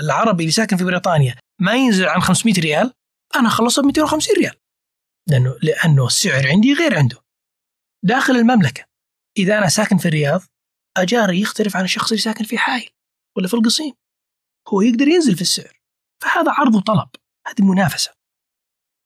[0.00, 2.94] العربي اللي ساكن في بريطانيا ما ينزل عن 500 ريال
[3.36, 4.56] أنا أخلصه ب 250 ريال.
[5.28, 7.18] لأنه لأنه السعر عندي غير عنده.
[8.04, 8.86] داخل المملكة.
[9.38, 10.40] إذا أنا ساكن في الرياض
[10.96, 12.90] أجاري يختلف عن الشخص اللي ساكن في حائل
[13.36, 13.94] ولا في القصيم.
[14.68, 15.80] هو يقدر ينزل في السعر.
[16.22, 17.08] فهذا عرض وطلب.
[17.46, 18.14] هذه منافسة.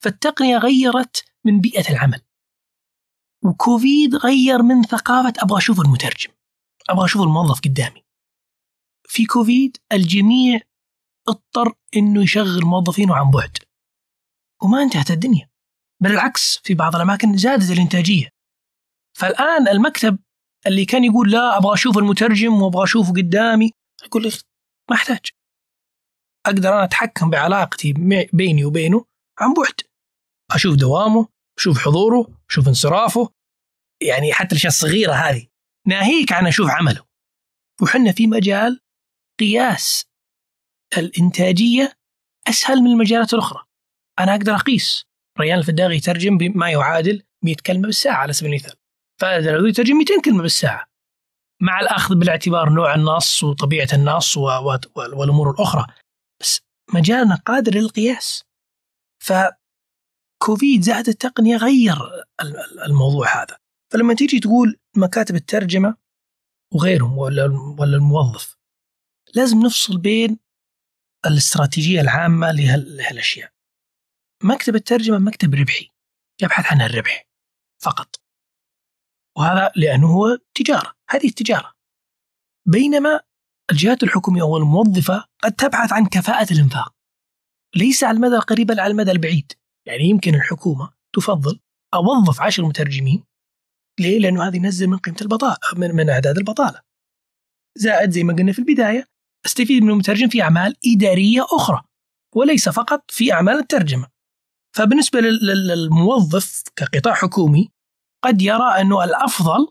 [0.02, 2.22] فالتقنية غيرت من بيئة العمل.
[3.44, 6.30] وكوفيد غير من ثقافة أبغى أشوف المترجم.
[6.90, 8.04] أبغى أشوف الموظف قدامي.
[9.08, 10.60] في كوفيد الجميع
[11.28, 13.58] اضطر إنه يشغل موظفينه عن بعد.
[14.62, 15.50] وما انتهت الدنيا.
[16.02, 18.28] بل العكس في بعض الأماكن زادت الإنتاجية.
[19.18, 20.18] فالآن المكتب
[20.66, 23.72] اللي كان يقول لا أبغى أشوف المترجم وأبغى أشوفه قدامي
[24.04, 24.32] أقول لك
[24.90, 25.30] ما أحتاج.
[26.46, 27.92] أقدر أنا أتحكم بعلاقتي
[28.32, 29.04] بيني وبينه
[29.40, 29.80] عن بعد.
[30.50, 33.32] أشوف دوامه أشوف حضوره أشوف انصرافه.
[34.02, 35.46] يعني حتى الأشياء الصغيرة هذه.
[35.86, 37.06] ناهيك عن أشوف عمله.
[37.82, 38.80] وحنا في مجال
[39.40, 40.04] قياس
[40.98, 41.92] الإنتاجية
[42.48, 43.64] أسهل من المجالات الأخرى.
[44.18, 45.04] أنا أقدر أقيس.
[45.40, 48.74] ريان الفداغي يترجم بما يعادل 100 كلمة بالساعة على سبيل المثال.
[49.20, 50.86] فالعلوي يترجم 200 كلمة بالساعة.
[51.62, 55.86] مع الأخذ بالاعتبار نوع النص وطبيعة النص والأمور الأخرى.
[56.40, 56.60] بس
[56.94, 58.44] مجالنا قادر للقياس.
[59.22, 61.96] فكوفيد زاد التقنية غير
[62.86, 63.56] الموضوع هذا.
[63.92, 65.96] فلما تيجي تقول مكاتب الترجمة
[66.74, 67.44] وغيرهم ولا
[67.78, 68.56] ولا الموظف
[69.34, 70.38] لازم نفصل بين
[71.26, 73.50] الاستراتيجية العامة لهالأشياء.
[74.42, 75.90] مكتب الترجمة مكتب ربحي
[76.42, 77.28] يبحث عن الربح
[77.82, 78.20] فقط.
[79.38, 81.74] وهذا لأنه هو تجارة هذه التجارة.
[82.68, 83.20] بينما
[83.72, 86.94] الجهات الحكومية أو الموظفة قد تبحث عن كفاءة الإنفاق.
[87.76, 89.52] ليس على المدى القريب بل على المدى البعيد.
[89.86, 91.60] يعني يمكن الحكومة تفضل
[91.94, 93.24] أوظف عشر مترجمين.
[94.00, 96.82] ليه؟ لأنه هذه ينزل من قيمة البطالة من, من أعداد البطالة.
[97.78, 99.08] زائد زي ما قلنا في البداية
[99.46, 101.82] أستفيد من المترجم في أعمال إدارية أخرى
[102.34, 104.08] وليس فقط في أعمال الترجمة.
[104.76, 107.70] فبالنسبة للموظف كقطاع حكومي
[108.24, 109.68] قد يرى أنه الأفضل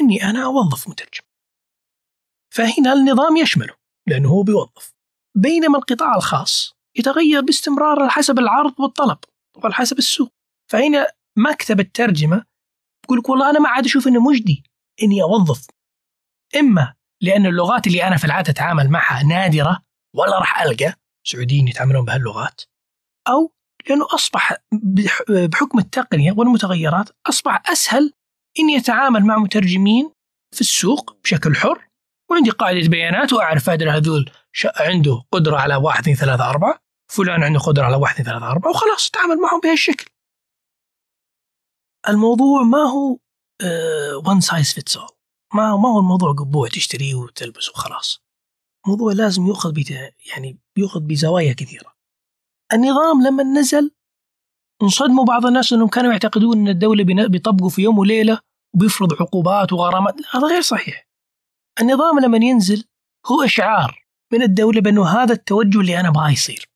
[0.00, 1.24] أني أنا أوظف مترجم.
[2.54, 3.74] فهنا النظام يشمله
[4.08, 4.94] لأنه هو بيوظف.
[5.36, 9.18] بينما القطاع الخاص يتغير باستمرار على حسب العرض والطلب
[9.56, 10.32] وعلى حسب السوق.
[10.70, 12.44] فهنا مكتب الترجمة
[13.04, 14.62] يقول لك والله أنا ما عاد أشوف أنه مجدي
[15.02, 15.66] إني أوظف.
[16.56, 16.94] إما
[17.24, 19.82] لأن اللغات اللي أنا في العادة أتعامل معها نادرة
[20.14, 20.94] ولا راح ألقى
[21.26, 22.62] سعوديين يتعاملون بهاللغات
[23.28, 23.52] أو
[23.88, 24.56] لأنه أصبح
[25.28, 28.12] بحكم التقنية والمتغيرات أصبح أسهل
[28.58, 30.10] إني أتعامل مع مترجمين
[30.54, 31.88] في السوق بشكل حر
[32.30, 34.30] وعندي قاعدة بيانات وأعرف هذا هذول
[34.80, 36.78] عنده قدرة على واحد اثنين ثلاثة أربعة
[37.12, 40.06] فلان عنده قدرة على واحد اثنين ثلاثة أربعة وخلاص أتعامل معهم بهالشكل.
[42.08, 43.18] الموضوع ما هو
[44.26, 45.08] one size fits all
[45.54, 48.24] ما ما هو الموضوع قبوع تشتريه وتلبسه وخلاص.
[48.86, 49.72] موضوع لازم يؤخذ
[50.32, 51.94] يعني يؤخذ بزوايا كثيرة.
[52.72, 53.90] النظام لما نزل
[54.82, 58.40] انصدموا بعض الناس إنهم كانوا يعتقدون إن الدولة بيطبقوا في يوم وليلة
[58.74, 60.14] وبيفرض عقوبات وغرامات.
[60.30, 61.08] هذا غير صحيح.
[61.80, 62.84] النظام لما ينزل
[63.26, 66.68] هو إشعار من الدولة بأنه هذا التوجه اللي أنا أبغاه يصير.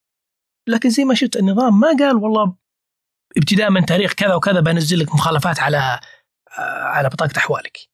[0.69, 2.57] لكن زي ما شفت النظام ما قال والله
[3.37, 6.01] ابتداء من تاريخ كذا وكذا بنزل لك مخالفات على
[6.59, 7.89] على بطاقة أحوالك.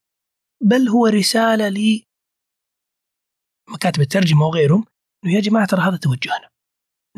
[0.65, 2.03] بل هو رسالة ل
[3.69, 4.85] مكاتب الترجمة وغيرهم
[5.25, 6.51] إنه يا جماعة ترى هذا توجهنا.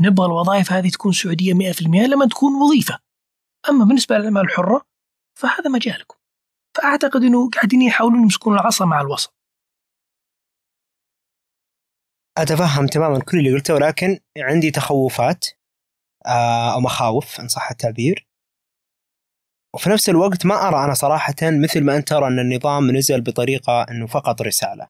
[0.00, 2.98] نبغى الوظائف هذه تكون سعودية 100% لما تكون وظيفة.
[3.70, 4.82] أما بالنسبة للأعمال الحرة
[5.38, 6.16] فهذا مجالكم
[6.76, 9.36] فأعتقد أنه قاعدين يحاولون يمسكون العصا مع الوسط
[12.38, 15.46] أتفهم تماما كل اللي قلته ولكن عندي تخوفات
[16.26, 18.25] آه، أو مخاوف إن صح التعبير.
[19.76, 23.82] وفي نفس الوقت ما أرى أنا صراحة مثل ما أنت ترى أن النظام نزل بطريقة
[23.82, 24.88] أنه فقط رسالة.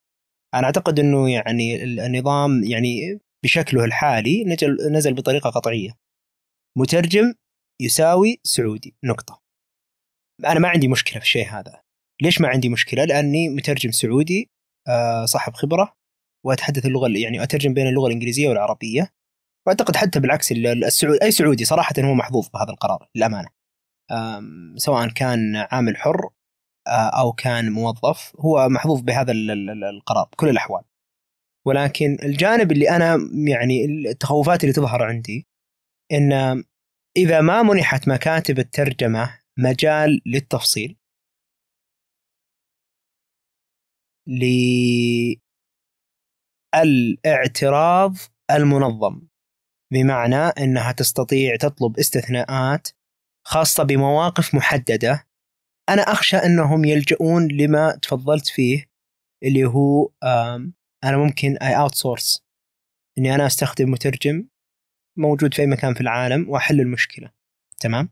[0.54, 5.90] أنا أعتقد أنه يعني النظام يعني بشكله الحالي نزل نزل بطريقة قطعية.
[6.78, 7.34] مترجم
[7.82, 8.96] يساوي سعودي.
[9.04, 9.42] نقطة.
[10.44, 11.80] أنا ما عندي مشكلة في الشيء هذا.
[12.22, 14.50] ليش ما عندي مشكلة؟ لأني مترجم سعودي
[14.88, 15.92] آه، صاحب خبرة
[16.46, 19.10] وأتحدث اللغة يعني أترجم بين اللغة الإنجليزية والعربية.
[19.66, 23.55] وأعتقد حتى بالعكس السعودي أي سعودي صراحة هو محظوظ بهذا القرار للأمانة.
[24.76, 26.30] سواء كان عامل حر
[26.88, 30.84] أو كان موظف هو محظوظ بهذا القرار بكل الأحوال.
[31.66, 33.16] ولكن الجانب اللي أنا
[33.48, 35.46] يعني التخوفات اللي تظهر عندي
[36.12, 36.32] إن
[37.16, 40.96] إذا ما منحت مكاتب الترجمة مجال للتفصيل
[46.74, 48.14] الاعتراض
[48.50, 49.22] المنظم
[49.92, 52.88] بمعنى إنها تستطيع تطلب استثناءات
[53.46, 55.26] خاصة بمواقف محددة
[55.88, 58.86] أنا أخشى أنهم يلجؤون لما تفضلت فيه
[59.42, 60.10] اللي هو
[61.04, 62.44] أنا ممكن I outsource
[63.18, 64.48] إني أنا أستخدم مترجم
[65.18, 67.32] موجود في أي مكان في العالم وأحل المشكلة.
[67.80, 68.08] تمام؟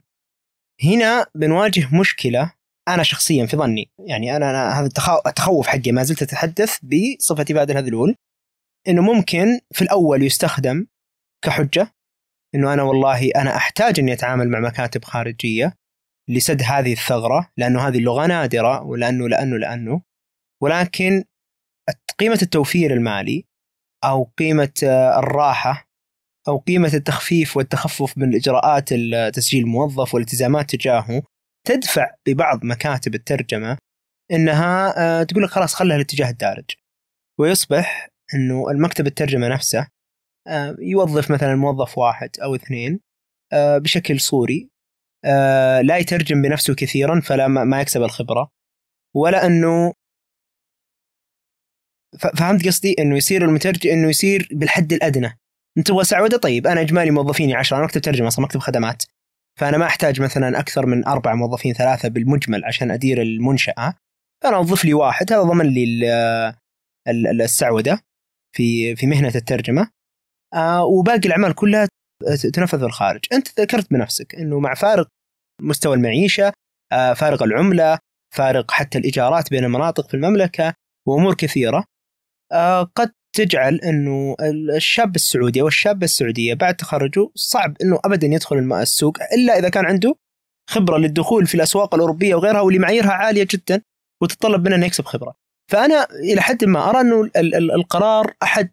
[0.84, 2.52] هنا بنواجه مشكلة
[2.88, 3.90] أنا شخصيا في ظني.
[3.98, 4.86] يعني أنا, أنا هذا
[5.26, 8.16] التخوف حقي ما زلت أتحدث بصفتي بادر هذلول
[8.88, 10.86] إنه ممكن في الأول يستخدم
[11.44, 11.94] كحجة
[12.54, 15.74] إنه أنا والله أنا أحتاج إني أتعامل مع مكاتب خارجية
[16.28, 20.02] لسد هذه الثغرة لأنه هذه اللغة نادرة ولأنه لأنه لأنه.
[20.62, 21.24] ولكن
[22.18, 23.44] قيمة التوفير المالي
[24.04, 24.72] أو قيمة
[25.18, 25.88] الراحة
[26.48, 28.88] أو قيمة التخفيف والتخفف من إجراءات
[29.34, 31.22] تسجيل الموظف والالتزامات تجاهه
[31.66, 33.78] تدفع ببعض مكاتب الترجمة
[34.32, 36.64] إنها آه، تقول لك خلاص خلها الاتجاه الدارج.
[37.40, 39.86] ويصبح إنه المكتب الترجمة نفسه آه،
[40.78, 43.00] يوظف مثلا موظف واحد أو اثنين
[43.52, 44.70] آه، بشكل صوري
[45.24, 48.50] آه، لا يترجم بنفسه كثيرا فلا ما يكسب الخبرة
[49.16, 49.92] ولا أنه
[52.18, 55.38] فهمت قصدي؟ إنه يصير المترجم إنه يصير بالحد الأدنى.
[55.78, 59.02] أنت تبغى سعودة؟ طيب أنا أجمالي موظفيني 10 أنا مكتب ترجمة أصلا مكتب خدمات.
[59.60, 63.94] فأنا ما أحتاج مثلا أكثر من أربع موظفين ثلاثة بالمجمل عشان أدير المنشأة.
[64.42, 65.84] فأنا أوظف لي واحد هذا ضمن لي
[67.44, 68.00] السعودة
[68.56, 69.82] في في مهنة الترجمة.
[69.82, 70.03] آه
[70.82, 71.88] وباقي الأعمال كلها
[72.52, 75.08] تنفذ في الخارج أنت ذكرت بنفسك إنه مع فارق
[75.62, 76.52] مستوى المعيشة
[76.92, 77.98] آه، فارق العملة
[78.34, 80.74] فارق حتى الإيجارات بين المناطق في المملكة
[81.08, 81.84] وأمور كثيرة
[82.52, 84.36] آه، قد تجعل إنه
[84.76, 89.84] الشاب السعودي أو الشابة السعودية بعد تخرجه صعب إنه ابدا يدخل السوق إلا إذا كان
[89.86, 90.14] عنده
[90.70, 93.82] خبرة للدخول في الأسواق الأوروبية وغيرها واللي معاييرها عالية جدا
[94.22, 95.34] وتتطلب منه إنه يكسب خبرة.
[95.72, 97.30] فأنا إلى حد ما أرى إنه
[97.74, 98.70] القرار أحد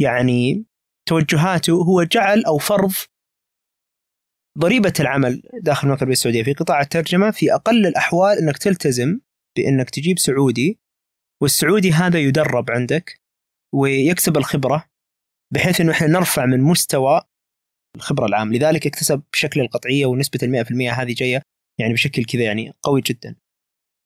[0.00, 0.64] يعني
[1.08, 2.92] توجهاته هو جعل أو فرض
[4.58, 9.20] ضريبة العمل داخل المملكة العربية السعودية في قطاع الترجمة في أقل الأحوال أنك تلتزم
[9.56, 10.78] بأنك تجيب سعودي
[11.42, 13.20] والسعودي هذا يدرب عندك
[13.74, 14.84] ويكسب الخبرة
[15.54, 17.22] بحيث إنه إحنا نرفع من مستوى
[17.96, 21.42] الخبرة العام لذلك اكتسب بشكل القطعية ونسبة ال 100% هذه جاية
[21.80, 23.36] يعني بشكل كذا يعني قوي جدا.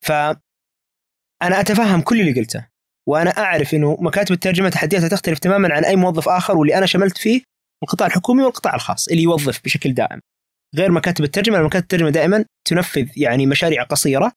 [0.04, 0.12] ف
[1.42, 2.71] أنا أتفهم كل اللي قلته
[3.08, 7.18] وأنا أعرف إنه مكاتب الترجمة تحدياتها تختلف تماما عن أي موظف آخر واللي أنا شملت
[7.18, 7.42] فيه
[7.82, 10.20] القطاع الحكومي والقطاع الخاص اللي يوظف بشكل دائم.
[10.76, 14.32] غير مكاتب الترجمة، مكاتب الترجمة دائما تنفذ يعني مشاريع قصيرة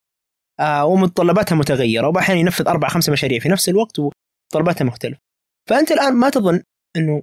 [0.60, 5.20] آه ومتطلباتها متغيرة وأحيانا ينفذ أربع خمسه مشاريع في نفس الوقت ومتطلباتها مختلفة.
[5.68, 6.62] فأنت الآن ما تظن
[6.96, 7.22] إنه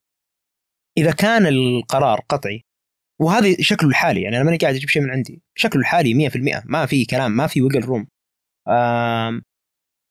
[0.97, 2.61] إذا كان القرار قطعي
[3.21, 6.85] وهذا شكله الحالي يعني أنا ماني قاعد أجيب شيء من عندي شكله الحالي 100% ما
[6.85, 8.07] في كلام ما في ويجل روم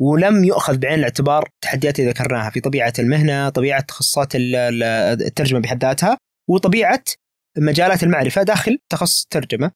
[0.02, 6.18] ولم يؤخذ بعين الاعتبار التحديات اللي ذكرناها في طبيعة المهنة طبيعة تخصصات الترجمة بحد ذاتها
[6.50, 7.04] وطبيعة
[7.58, 9.70] مجالات المعرفة داخل تخصص الترجمة.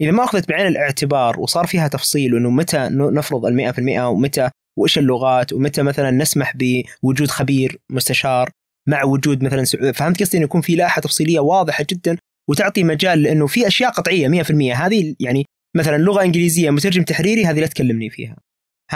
[0.00, 4.98] إذا ما أخذت بعين الاعتبار وصار فيها تفصيل إنه متى نفرض ال 100% ومتى وإيش
[4.98, 8.50] اللغات ومتى مثلا نسمح بوجود خبير مستشار
[8.88, 12.16] مع وجود مثلا فهمت قصدي؟ إنه يكون في لائحة تفصيلية واضحة جدا
[12.50, 15.44] وتعطي مجال لإنه في أشياء قطعية 100% هذه يعني
[15.76, 18.36] مثلا لغة إنجليزية مترجم تحريري هذه لا تكلمني فيها.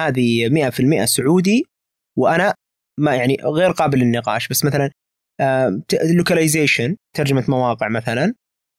[0.07, 1.65] هذه 100% سعودي
[2.19, 2.55] وأنا
[2.99, 4.49] ما يعني غير قابل للنقاش.
[4.49, 4.91] بس مثلا
[6.05, 8.35] localization ترجمة مواقع مثلا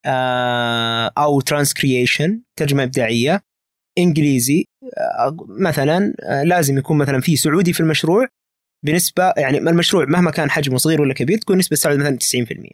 [0.05, 3.41] آه، أو transcreation ترجمة إبداعية
[3.97, 4.65] إنجليزي
[4.97, 8.27] آه، مثلا آه، لازم يكون مثلا في سعودي في المشروع.
[8.85, 12.69] بنسبه يعني المشروع مهما كان حجمه صغير ولا كبير تكون نسبة السعودي مثلا 90%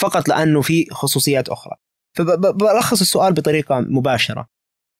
[0.00, 1.76] فقط لأنه في خصوصيات أخرى.
[2.16, 4.46] فبلخص السؤال بطريقة مباشرة.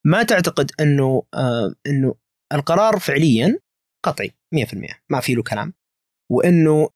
[0.07, 2.15] ما تعتقد أنه آه أنه
[2.55, 3.59] القرار فعليا
[4.05, 5.75] قطعي 100% ما في له كلام.
[6.33, 6.89] وإنه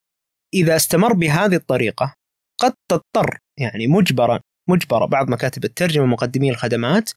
[0.54, 2.14] إذا استمر بهذه الطريقة
[2.60, 4.40] قد تضطر يعني مجبرا
[4.70, 7.10] مجبرة بعض مكاتب الترجمة مقدمي الخدمات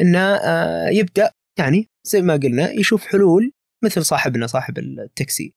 [0.00, 3.52] انه آه يبدأ يعني زي ما قلنا يشوف حلول
[3.84, 5.54] مثل صاحبنا صاحب التاكسي.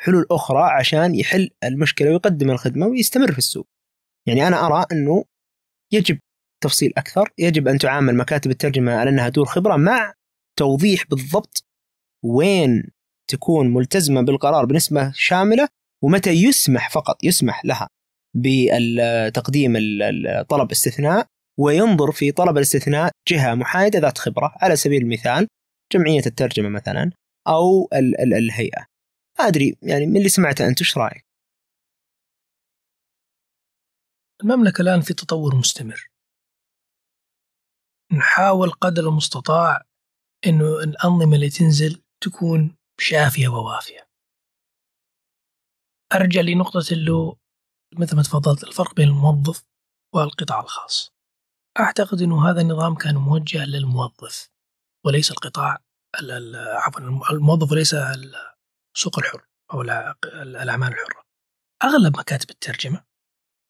[0.00, 3.66] حلول أخرى عشان يحل المشكلة ويقدم الخدمة ويستمر في السوق.
[4.28, 5.24] يعني أنا أرى إنه
[5.92, 6.18] يجب
[6.64, 10.14] تفصيل أكثر، يجب أن تعامل مكاتب الترجمة على إنها دور خبرة مع
[10.58, 11.64] توضيح بالضبط
[12.24, 12.90] وين
[13.30, 15.68] تكون ملتزمة بالقرار بنسبة شاملة
[16.04, 17.88] ومتى يسمح فقط يسمح لها
[18.36, 19.76] بتقديم
[20.48, 21.26] طلب استثناء
[21.58, 25.48] وينظر في طلب الاستثناء جهة محايدة ذات خبرة على سبيل المثال
[25.92, 27.10] جمعية الترجمة مثلا
[27.48, 27.88] أو
[28.20, 28.86] الهيئة
[29.38, 31.24] ما أدري يعني من اللي سمعته أنت إيش رأيك؟
[34.42, 36.08] المملكة الآن في تطور مستمر.
[38.12, 39.82] نحاول قدر المستطاع
[40.46, 44.08] إنه الأنظمة اللي تنزل تكون شافية ووافية.
[46.14, 47.36] أرجع لنقطة اللي
[47.98, 49.64] مثل ما تفضلت الفرق بين الموظف
[50.14, 51.18] والقطاع الخاص.
[51.80, 54.50] أعتقد إنه هذا النظام كان موجه للموظف
[55.06, 55.78] وليس القطاع
[56.76, 57.00] عفوا
[57.30, 61.24] الموظف وليس السوق الحر أو الأعمال الحرة
[61.84, 63.04] أغلب مكاتب الترجمة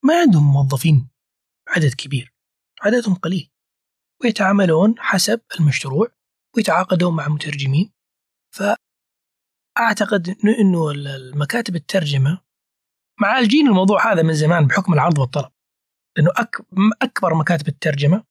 [0.05, 1.11] ما عندهم موظفين
[1.69, 2.35] عدد كبير
[2.83, 3.51] عددهم قليل
[4.23, 6.09] ويتعاملون حسب المشروع
[6.57, 7.93] ويتعاقدون مع مترجمين
[8.55, 12.41] فأعتقد أنه المكاتب الترجمة
[13.21, 15.53] معالجين الموضوع هذا من زمان بحكم العرض والطلب.
[16.17, 16.31] لأنه
[17.03, 18.25] أكبر مكاتب الترجمة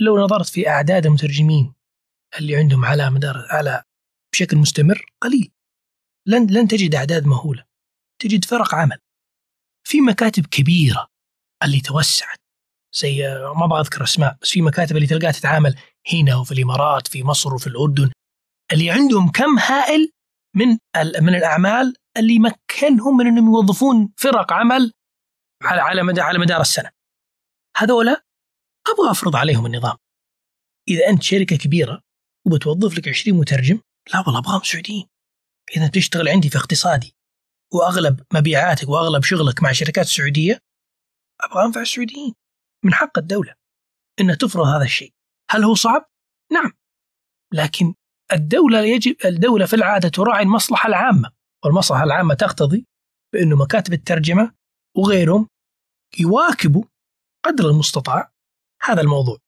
[0.00, 1.74] لو نظرت في أعداد المترجمين
[2.38, 3.82] اللي عندهم على مدار على
[4.32, 5.52] بشكل مستمر قليل.
[6.26, 7.64] لن لن تجد أعداد مهولة.
[8.22, 8.98] تجد فرق عمل.
[9.86, 11.08] في مكاتب كبيرة
[11.64, 12.38] اللي توسعت
[12.94, 13.22] زي
[13.56, 15.78] ما أبغى أذكر أسماء بس في مكاتب اللي تلقاها تتعامل
[16.12, 18.10] هنا وفي الإمارات في مصر وفي الأردن.
[18.72, 20.12] اللي عندهم كم هائل
[20.56, 20.68] من
[21.20, 24.92] من الأعمال اللي مكنهم من إنهم يوظفون فرق عمل
[25.62, 26.90] على على مدار على مدار السنة.
[27.76, 28.24] هذولا
[28.88, 29.96] أبغى أفرض عليهم النظام.
[30.88, 32.02] إذا أنت شركة كبيرة
[32.46, 33.80] وبتوظف لك 20 مترجم
[34.12, 35.06] لا والله أبغاهم سعوديين.
[35.76, 37.16] إذا تشتغل عندي في اقتصادي
[37.74, 40.58] وأغلب مبيعاتك وأغلب شغلك مع شركات سعودية
[41.40, 42.34] أبغى انفع السعوديين
[42.84, 43.54] من حق الدولة
[44.20, 45.12] إنها تفرض هذا الشيء
[45.50, 46.10] هل هو صعب؟
[46.52, 46.72] نعم
[47.52, 47.94] لكن
[48.32, 51.30] الدولة يجب الدولة في العادة تراعي المصلحة العامة
[51.64, 52.86] والمصلحة العامة تقتضي
[53.32, 54.54] بأنه مكاتب الترجمة
[54.96, 55.48] وغيرهم
[56.18, 56.84] يواكبوا
[57.44, 58.32] قدر المستطاع
[58.82, 59.38] هذا الموضوع.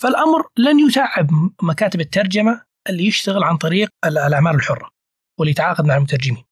[0.00, 1.30] فالأمر لن يتعب
[1.62, 4.90] مكاتب الترجمة اللي يشتغل عن طريق الأعمال الحرة
[5.38, 6.44] واللي يتعاقد مع المترجمين.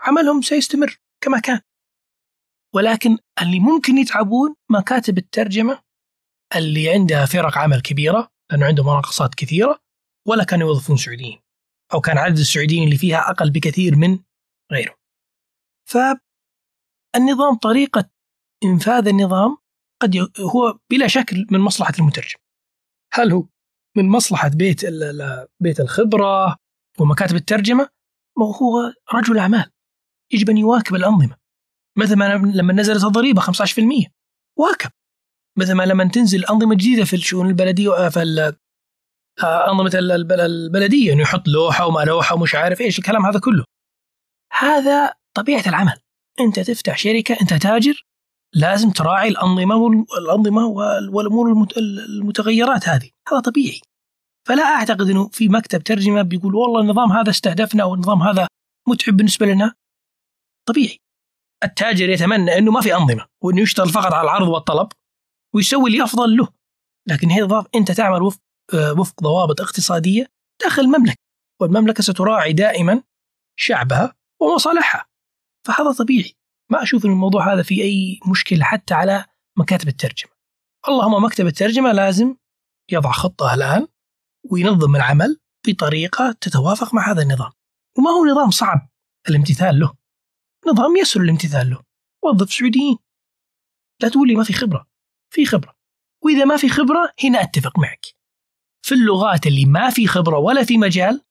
[0.00, 1.60] عملهم سيستمر كما كان.
[2.74, 5.82] ولكن اللي ممكن يتعبون مكاتب الترجمة
[6.56, 9.81] اللي عندها فرق عمل كبيرة لأنه عندهم مناقصات كثيرة
[10.28, 11.40] ولا كانوا يوظفون سعوديين
[11.94, 14.18] أو كان عدد السعوديين اللي فيها أقل بكثير من
[14.72, 14.94] غيره.
[15.88, 18.10] فالنظام طريقة
[18.64, 19.58] إنفاذ النظام
[20.02, 22.38] قد هو بلا شك من مصلحة المترجم.
[23.12, 23.46] هل هو
[23.96, 24.80] من مصلحة بيت
[25.60, 26.56] بيت الخبرة
[26.98, 27.88] ومكاتب الترجمة؟
[28.38, 29.70] ما هو رجل أعمال
[30.32, 31.36] يجب أن يواكب الأنظمة.
[31.98, 34.10] مثل ما لما نزلت الضريبة 15%
[34.58, 34.90] واكب
[35.58, 38.22] مثل ما لما تنزل أنظمة جديدة في الشؤون البلدية في
[39.44, 43.64] أنظمة البلدية إنه يحط لوحة وما لوحة ومش عارف إيش الكلام هذا كله.
[44.52, 45.96] هذا طبيعة العمل.
[46.40, 48.04] أنت تفتح شركة أنت تاجر
[48.54, 50.66] لازم تراعي الأنظمة والانظمه
[51.12, 51.66] والأمور
[52.08, 53.80] المتغيرات هذه، هذا طبيعي.
[54.48, 58.48] فلا أعتقد إنه في مكتب ترجمة بيقول والله النظام هذا استهدفنا والنظام هذا
[58.88, 59.74] متعب بالنسبة لنا.
[60.68, 60.98] طبيعي.
[61.64, 64.88] التاجر يتمنى إنه ما في أنظمة وإنه يشتغل فقط على العرض والطلب
[65.54, 66.48] ويسوي اللي أفضل له.
[67.08, 68.40] لكن هي أنت تعمل وفق
[68.74, 70.26] وفق ضوابط اقتصادية
[70.62, 71.16] داخل المملكة
[71.60, 73.02] والمملكة ستراعي دائما
[73.58, 75.06] شعبها ومصالحها.
[75.66, 76.34] فهذا طبيعي.
[76.70, 79.24] ما أشوف إن الموضوع هذا في أي مشكلة حتى على
[79.58, 80.32] مكاتب الترجمة.
[80.88, 82.36] اللهم مكتب الترجمة لازم
[82.90, 83.88] يضع خطة الآن
[84.50, 87.52] وينظم العمل بطريقة تتوافق مع هذا النظام.
[87.98, 88.88] وما هو نظام صعب
[89.28, 89.94] الامتثال له.
[90.66, 91.82] نظام يسهل الامتثال له.
[92.24, 92.98] وظف سعوديين.
[94.02, 94.86] لا تقول لي ما في خبرة.
[95.32, 95.76] في خبرة.
[96.24, 98.06] وإذا ما في خبرة هنا أتفق معك.
[98.84, 101.22] في اللغات اللي ما في خبرة ولا في مجال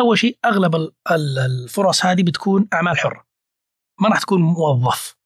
[0.00, 3.26] أول شيء أغلب الفرص هذه بتكون أعمال حرة.
[4.00, 5.16] ما راح تكون موظف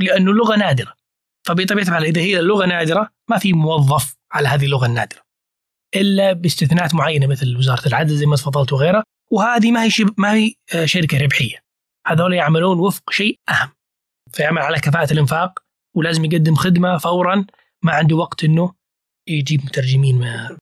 [0.00, 0.94] لأنه اللغة نادرة.
[1.46, 5.22] فبطبيعه الحال إذا هي اللغة نادرة ما في موظف على هذه اللغة النادرة.
[5.96, 10.14] إلا باستثناءات معينة مثل وزارة العدل زي ما تفضلت وغيرها وهذه ما هي شب...
[10.20, 10.54] ما هي
[10.84, 11.64] شركة ربحية.
[12.06, 13.72] هذول يعملون وفق شيء أهم.
[14.32, 15.58] فيعمل على كفاءة الإنفاق
[15.96, 17.46] ولازم يقدم خدمة فورا
[17.82, 18.74] ما عنده وقت إنه
[19.28, 20.58] يجيب مترجمين ما.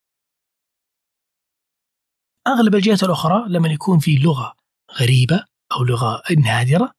[2.47, 4.57] أغلب الجهات الأخرى لما يكون في لغة
[5.01, 6.93] غريبة أو لغة نادرة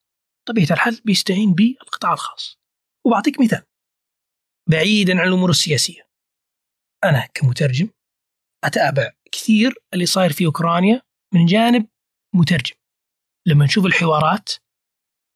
[0.48, 2.58] طبيعة الحال بيستعين بالقطاع الخاص.
[3.06, 3.64] وبعطيك مثال.
[4.70, 6.10] بعيدا عن الأمور السياسية.
[7.04, 7.90] أنا كمترجم
[8.64, 11.02] أتابع كثير اللي صاير في أوكرانيا
[11.34, 11.88] من جانب
[12.36, 12.76] مترجم.
[13.48, 14.50] لما نشوف الحوارات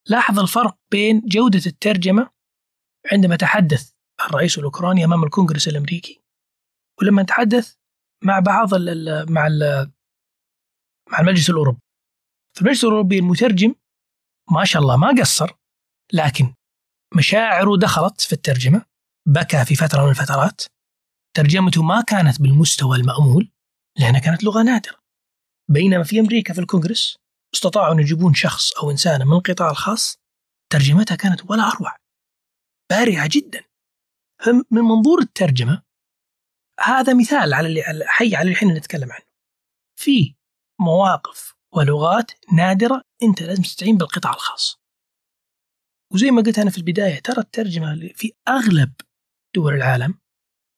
[0.08, 2.30] لاحظ الفرق بين جودة الترجمة
[3.12, 6.22] عندما تحدث الرئيس الأوكراني أمام الكونغرس الأمريكي.
[7.00, 7.74] ولما نتحدث
[8.24, 9.92] مع بعض ال مع ال
[11.12, 11.80] مع المجلس الأوروبي.
[12.54, 13.74] في المجلس الأوروبي المترجم
[14.50, 15.50] ما شاء الله ما قصر
[16.12, 16.54] لكن
[17.16, 18.86] مشاعره دخلت في الترجمة
[19.28, 20.62] بكى في فترة من الفترات.
[21.36, 23.50] ترجمته ما كانت بالمستوى المأمول
[23.98, 24.98] لأنها كانت لغة نادرة.
[25.70, 27.18] بينما في أمريكا في الكونغرس
[27.54, 30.16] استطاعوا أن يجيبون شخص أو انسانه من القطاع الخاص
[30.72, 31.96] ترجمتها كانت ولا أروع.
[32.90, 33.64] بارعة جدا.
[34.48, 35.82] من منظور الترجمة
[36.80, 39.24] هذا مثال على اللي حي على اللي إحنا نتكلم عنه.
[40.00, 40.34] في
[40.80, 44.80] مواقف ولغات نادرة أنت لازم تستعين بالقطاع الخاص.
[46.12, 48.92] وزي ما قلت أنا في البداية ترى الترجمة في أغلب
[49.54, 50.14] دول العالم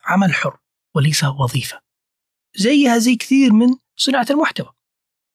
[0.05, 0.59] عمل حر
[0.95, 1.81] وليس وظيفة.
[2.57, 4.73] زيها زي كثير من صناعة المحتوى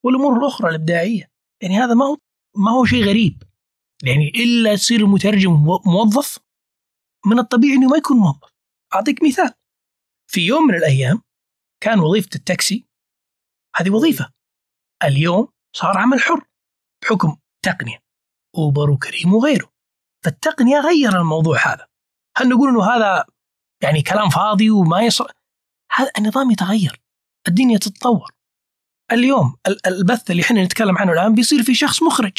[0.04, 1.30] والأمور الأخرى الإبداعية.
[1.62, 2.16] يعني هذا ما هو
[2.56, 3.42] ما هو شيء غريب.
[4.02, 5.52] يعني إلا تصير المترجم
[5.86, 6.38] موظف
[7.26, 8.52] من الطبيعي أنه ما يكون موظف.
[8.94, 9.54] أعطيك مثال.
[10.30, 11.22] في يوم من الأيام
[11.82, 12.86] كان وظيفة التاكسي
[13.76, 14.32] هذه وظيفة.
[15.04, 16.44] اليوم صار عمل حر
[17.02, 17.98] بحكم تقنية
[18.58, 19.72] أوبر وكريم وغيره.
[20.24, 21.88] فالتقنية غير الموضوع هذا.
[22.36, 23.26] هل نقول أنه هذا
[23.82, 25.28] يعني كلام فاضي وما يصل
[25.92, 27.02] هذا النظام يتغير.
[27.48, 28.30] الدنيا تتطور.
[29.12, 29.56] اليوم
[29.86, 32.38] البث اللي إحنا نتكلم عنه الآن بيصير في شخص مخرج.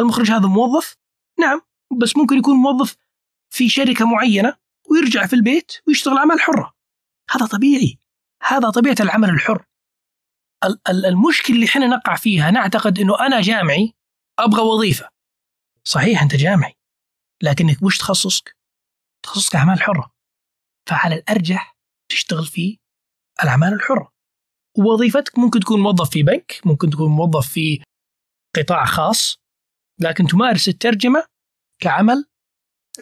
[0.00, 0.96] المخرج هذا موظف؟
[1.40, 1.62] نعم
[2.00, 2.96] بس ممكن يكون موظف
[3.50, 4.56] في شركة معينة
[4.90, 6.74] ويرجع في البيت ويشتغل عمل حرة.
[7.30, 7.98] هذا طبيعي.
[8.42, 9.64] هذا طبيعة العمل الحر.
[10.88, 13.94] المشكلة اللي إحنا نقع فيها نعتقد إنه أنا جامعي
[14.38, 15.10] أبغى وظيفة.
[15.84, 16.74] صحيح أنت جامعي
[17.42, 18.56] لكنك وش تخصصك؟
[19.22, 20.14] تخصصك أعمال حرة.
[20.88, 21.76] فعلى الأرجح
[22.10, 22.78] تشتغل في
[23.42, 24.12] الأعمال الحرة.
[24.78, 27.82] ووظيفتك ممكن تكون موظف في بنك ممكن تكون موظف في
[28.56, 29.38] قطاع خاص
[30.00, 31.26] لكن تمارس الترجمة
[31.82, 32.24] كعمل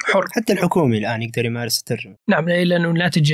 [0.04, 0.26] حر.
[0.32, 2.16] حتى الحكومي الآن يقدر يمارس الترجمة.
[2.28, 3.32] نعم لأنه ناتج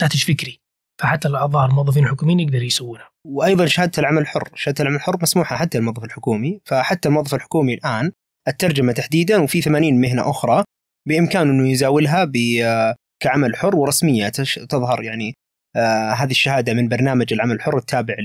[0.00, 0.60] ناتج فكري.
[1.00, 5.78] فحتى الأعضاء الموظفين الحكوميين يقدر يسوونها وأيضا شهادة العمل الحر شهادة العمل الحر مسموحة حتى
[5.78, 6.60] الموظف الحكومي.
[6.64, 8.12] فحتى الموظف الحكومي الآن
[8.48, 10.64] الترجمة تحديدا وفي 80 مهنة أخرى
[11.08, 12.32] بامكانه أنه يزاولها
[13.22, 14.28] كعمل حر ورسمية
[14.68, 15.34] تظهر يعني
[15.76, 18.16] آه هذه الشهادة من برنامج العمل الحر التابع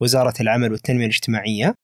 [0.00, 1.74] لوزاره العمل والتنمية الاجتماعية.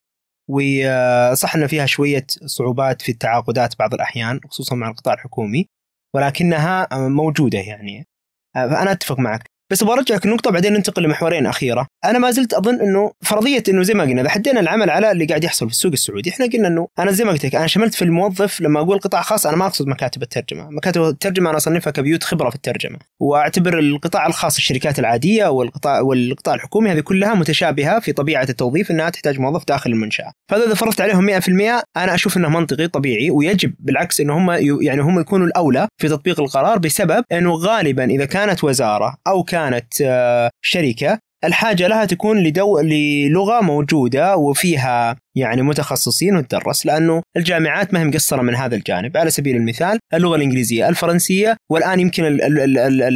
[0.51, 5.67] وصح ان فيها شوية صعوبات في التعاقدات بعض الأحيان خصوصا مع القطاع الحكومي
[6.15, 8.07] ولكنها موجودة يعني.
[8.55, 9.51] فأنا أتفق معك.
[9.71, 13.83] بس أبغى أرجعك النقطة بعدين ننتقل لمحورين أخيرة، أنا ما زلت أظن أنه فرضية أنه
[13.83, 16.69] زي ما قلنا إذا حدينا العمل على اللي قاعد يحصل في السوق السعودي، إحنا قلنا
[16.69, 19.57] أنه أنا زي ما قلت لك أنا شملت في الموظف لما أقول قطاع خاص أنا
[19.57, 24.57] ما أقصد مكاتب الترجمة، مكاتب الترجمة أنا أصنفها كبيوت خبرة في الترجمة، وأعتبر القطاع الخاص
[24.57, 29.91] الشركات العادية والقطاع والقطاع الحكومي هذه كلها متشابهة في طبيعة التوظيف أنها تحتاج موظف داخل
[29.91, 34.51] المنشأة، فهذا إذا فرضت عليهم 100% أنا أشوف أنه منطقي طبيعي ويجب بالعكس أنه هم
[34.83, 39.95] يعني هم يكونوا الأولى في تطبيق القرار بسبب أنه غالبا إذا كانت وزارة أو كانت
[40.03, 42.79] آه، شركة الحاجة لها تكون لدو...
[42.81, 49.17] للغة موجودة وفيها يعني متخصصين وتدرس لأنه الجامعات ما هي مقصرة من هذا الجانب.
[49.17, 52.39] على سبيل المثال اللغة الإنجليزية الفرنسية والآن يمكن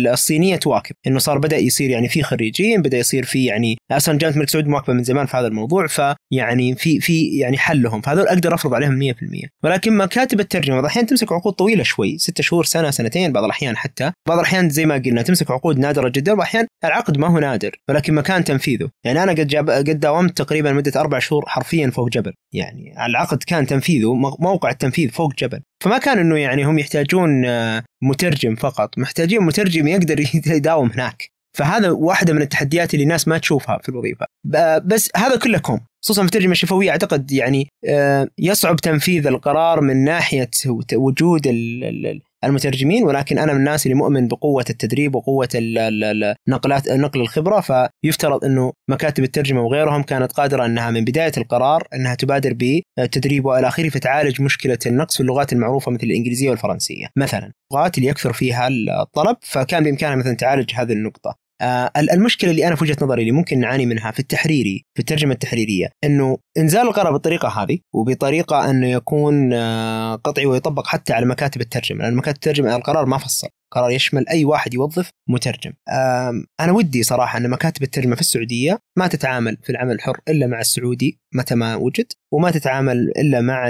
[0.07, 0.95] الصينية تواكب.
[1.07, 4.67] إنه صار بدأ يصير يعني في خريجين بدأ يصير في يعني أصلا جامعة الملك سعود
[4.67, 8.01] مواكبة من زمان في هذا الموضوع فيعني في في يعني حلهم.
[8.01, 12.41] فهذول أقدر أفرض عليهم 100% ولكن مكاتب الترجمة بعض الأحيان تمسك عقود طويلة شوي ست
[12.41, 14.13] شهور سنة سنتين بعض الأحيان حتى.
[14.29, 17.77] بعض الأحيان زي ما قلنا تمسك عقود نادرة جدا بعض الأحيان العقد ما هو نادر
[17.89, 18.89] ولكن مكان تنفيذه.
[19.05, 22.33] يعني أنا قد جاب قد داومت تقريبا مدة أربع شهور حرفيا فوق جبل.
[22.53, 25.61] يعني العقد كان تنفيذه موقع التنفيذ فوق جبل.
[25.85, 28.99] فما كان إنه يعني هم يحتاجون آه، مترجم فقط.
[28.99, 30.21] محتاجين مترجم يقدر
[30.57, 31.31] يداوم هناك.
[31.57, 34.27] فهذا واحدة من التحديات اللي الناس ما تشوفها في الوظيفة.
[34.85, 35.81] بس هذا كله كوم.
[36.05, 40.51] خصوصا في الترجمة الشفوية أعتقد يعني آه، يصعب تنفيذ القرار من ناحية
[40.95, 41.47] وجود
[42.47, 48.73] المترجمين ولكن أنا من الناس اللي مؤمن بقوة التدريب وقوة النقلات نقل الخبرة فيفترض إنه
[48.91, 54.43] مكاتب الترجمة وغيرهم كانت قادرة إنها من بداية القرار إنها تبادر بالتدريب وإلى آخره فتعالج
[54.43, 57.07] مشكلة النقص في اللغات المعروفة مثل الإنجليزية والفرنسية.
[57.17, 58.69] مثلا اللغات اللي يكثر فيها
[59.03, 61.44] الطلب فكان بإمكانها مثلا تعالج هذه النقطة.
[61.61, 65.33] آه، المشكلة اللي أنا في وجهة نظري اللي ممكن نعاني منها في التحريري في الترجمة
[65.33, 71.61] التحريرية إنه إنزال القرار بالطريقة هذه وبطريقة انه يكون آه، قطعي ويطبق حتى على مكاتب
[71.61, 75.73] الترجمة لأن مكاتب الترجمة القرار ما فصل قرار يشمل أي واحد يوظف مترجم.
[76.61, 80.61] أنا ودي صراحة أن مكاتب الترجمة في السعودية ما تتعامل في العمل الحر إلا مع
[80.61, 83.69] السعودي متى ما وجد وما تتعامل إلا مع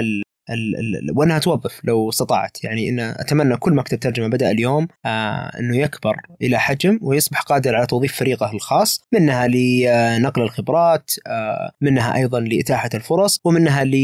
[0.49, 5.51] ال ال وانها توظف لو استطاعت يعني إن أتمنى كل مكتب ترجمة بدأ اليوم آه
[5.59, 12.15] إنه يكبر إلى حجم ويصبح قادر على توظيف فريقه الخاص منها لنقل الخبرات آه منها
[12.15, 13.95] أيضا لإتاحة الفرص ومنها ل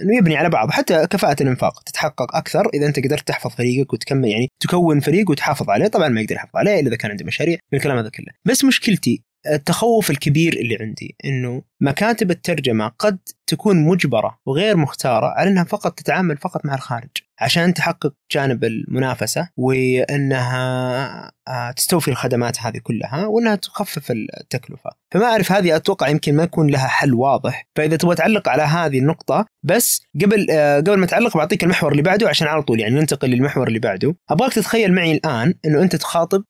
[0.00, 0.70] إنه يبني على بعض.
[0.70, 5.70] حتى كفاءة الإنفاق تتحقق أكثر إذا أنت قدرت تحفظ فريقك وتكمل يعني تكون فريق وتحافظ
[5.70, 5.86] عليه.
[5.86, 8.26] طبعا ما يقدر يحافظ عليه إلا إذا كان عنده مشاريع الكلام هذا كله.
[8.44, 15.50] بس مشكلتي التخوف الكبير اللي عندي إنه مكاتب الترجمة قد تكون مجبرة وغير مختارة على
[15.50, 22.78] إنها فقط تتعامل فقط مع الخارج عشان تحقق جانب المنافسة وإنها آه، تستوفي الخدمات هذه
[22.82, 27.96] كلها وإنها تخفف التكلفة، فما أعرف هذه أتوقع يمكن ما يكون لها حل واضح، فإذا
[27.96, 32.28] تبغى تعلق على هذه النقطة بس قبل آه، قبل ما تعلق بعطيك المحور اللي بعده
[32.28, 36.44] عشان على طول يعني ننتقل للمحور اللي بعده، أبغاك تتخيل معي الآن إنه أنت تخاطب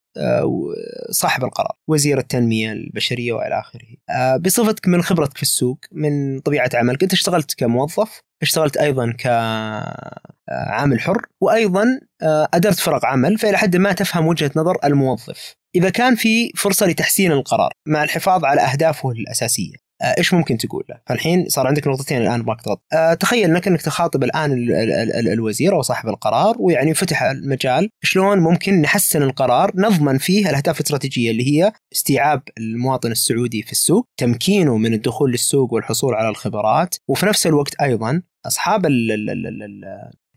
[1.11, 3.97] صاحب القرار وزير التنمية البشرية وإلى آخره
[4.37, 11.27] بصفتك من خبرتك في السوق من طبيعة عملك أنت اشتغلت كموظف اشتغلت أيضا كعامل حر
[11.41, 15.55] وأيضا آه، أدرت فرق عمل فإلى حد ما تفهم وجهة نظر الموظف.
[15.75, 20.85] إذا كان في فرصة لتحسين القرار مع الحفاظ على أهدافه الأساسية آه، إيش ممكن تقول
[20.89, 22.83] له؟ فالحين صار عندك نقطتين الآن ما تضغط.
[22.93, 27.23] أه تخيل إنك إنك تخاطب الآن ال ال ال الوزير أو صاحب القرار ويعني فتح
[27.23, 33.73] المجال شلون ممكن نحسن القرار نضمن فيه الأهداف الاستراتيجية اللي هي استيعاب المواطن السعودي في
[33.73, 38.87] السوق، تمكينه من الدخول للسوق والحصول على الخبرات، وفي نفس الوقت أيضا أصحاب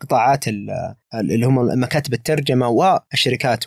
[0.01, 3.63] القطاعات اللي هم مكاتب الترجمة والشركات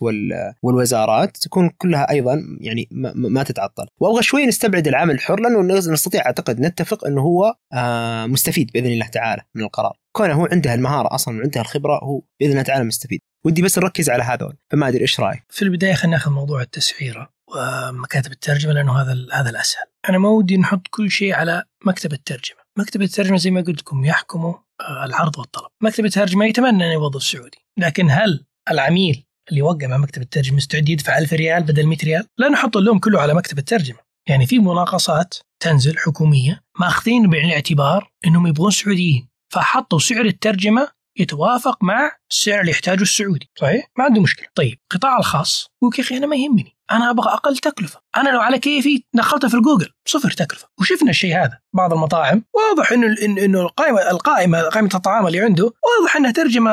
[0.63, 3.87] والوزارات تكون كلها أيضا يعني ما تتعطل.
[4.01, 9.07] وأبغى شوي نستبعد العمل الحر لأنه نستطيع أعتقد نتفق إنه هو آه، مستفيد بإذن الله
[9.07, 9.97] تعالى من القرار.
[10.13, 13.21] كونه هو عنده المهارة أصلا وعنده الخبرة هو بإذن الله تعالى مستفيد.
[13.45, 17.31] ودي بس نركز على هذول فما أدري إيش رأيك؟ في البداية خلينا ناخذ موضوع التسعيره
[17.49, 19.85] ومكاتب الترجمة لأنه هذا هذا الأسهل.
[20.09, 22.61] أنا ما ودي نحط كل شيء على مكتب الترجمة.
[22.79, 24.61] مكتب الترجمة زي ما قلت لكم يحكموا آه،
[25.05, 25.69] العرض والطلب.
[25.83, 30.89] مكتب الترجمة يتمنى أن يوظف سعودي لكن هل العميل اللي وقع مع مكتب الترجمة مستعد
[30.89, 33.99] يدفع 1000 ريال بدل 100 ريال؟ لا نحط اللوم كله على مكتب الترجمة.
[34.29, 41.85] يعني في مناقصات تنزل حكومية ماخذين بعين الاعتبار إنهم يبغون سعوديين فحطوا سعر الترجمة يتوافق
[41.85, 43.51] مع السعر اللي يحتاجه السعودي.
[43.61, 44.47] صحيح؟ ما عنده مشكلة.
[44.55, 46.77] طيب القطاع الخاص يقول يا أخي أنا ما يهمني.
[46.91, 48.01] أنا أبغى أقل تكلفة.
[48.17, 49.89] أنا لو على كيفي دخلتها في الجوجل.
[50.09, 50.69] صفر تكلفة.
[50.81, 51.59] وشفنا الشيء هذا.
[51.77, 56.71] بعض المطاعم واضح إنه إنه القائمه القائمه قائمة الطعام اللي عنده واضح إنها ترجمة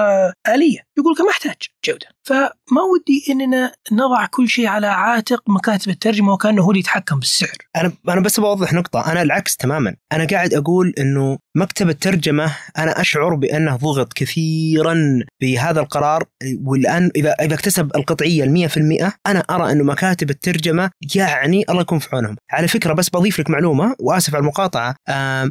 [0.47, 2.07] آلية يقول لك ما أحتاج جودة.
[2.23, 7.57] فما ودي إننا نضع كل شيء على عاتق مكاتب الترجمة وكأنه هو اللي يتحكم بالسعر.
[7.75, 9.95] أنا أنا بس بوضح نقطة أنا العكس تماما.
[10.13, 16.23] أنا قاعد أقول إنه مكتب الترجمة أنا أشعر بأنه ضغط كثيرا بهذا القرار
[16.65, 18.69] والآن اذا إذا اكتسب القطعية ال
[19.07, 22.35] 100% أنا أرى إنه مكاتب الترجمة يعني الله يكون في عونهم.
[22.51, 24.86] على فكرة بس بضيف لك معلومة وآسف على المقاطعة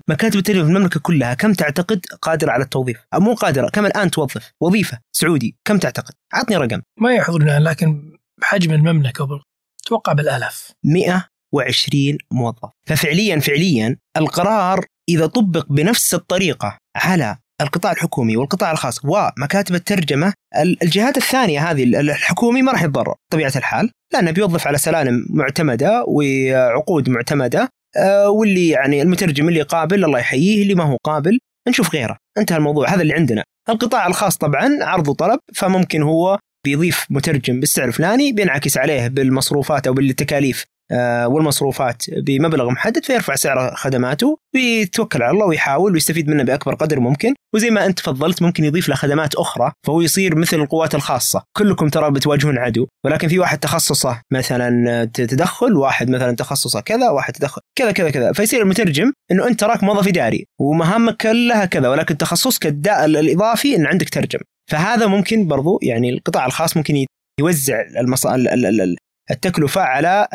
[0.09, 4.53] مكاتب الترجمه في المملكة كلها كم تعتقد قادرة على التوظيف؟ مو قادرة كم الآن توظف؟
[4.61, 6.83] وظيفة سعودي كم تعتقد؟ عطني رقم.
[7.01, 9.41] ما يحضرنا لكن بحجم المملكة
[9.87, 10.71] أتوقع بالآلاف.
[10.85, 12.71] 120 موظف.
[12.89, 20.33] ففعليا فعليا القرار إذا طبق بنفس الطريقة على القطاع الحكومي والقطاع الخاص ومكاتب الترجمة
[20.83, 23.15] الجهات الثانية هذه الحكومي ما راح يتضرر.
[23.33, 27.69] طبيعة الحال لأنه بيوظف على سلالم معتمدة وعقود معتمدة
[28.29, 31.39] واللي يعني المترجم اللي قابل الله يحييه اللي ما هو قابل
[31.69, 32.17] نشوف غيره.
[32.39, 32.89] انتهى الموضوع.
[32.95, 33.45] هذا اللي عندنا.
[33.69, 39.95] القطاع الخاص طبعا عرض وطلب فممكن هو بيضيف مترجم بالسعر الفلاني بينعكس عليه بالمصروفات أو
[39.95, 40.76] بالتكاليف آه،
[41.27, 47.35] والمصروفات بمبلغ محدد فيرفع سعر خدماته ويتوكل على الله ويحاول ويستفيد منه بأكبر قدر ممكن.
[47.55, 51.43] وزي ما أنت تفضلت ممكن يضيف له خدمات أخرى فهو يصير مثل القوات الخاصة.
[51.57, 57.33] كلكم ترى بتواجهون عدو ولكن في واحد تخصصه مثلا تدخل واحد مثلا تخصصه كذا واحد
[57.33, 58.33] تدخل كذا كذا كذا.
[58.33, 64.09] فيصير المترجم إنه أنت تراك موظف إداري ومهامك كلها كذا ولكن تخصصك الإضافي إن عندك
[64.09, 64.41] ترجم.
[64.71, 67.07] فهذا ممكن برضو يعني القطاع الخاص ممكن
[67.41, 68.27] يوزع المص...
[69.31, 70.29] التكلفة على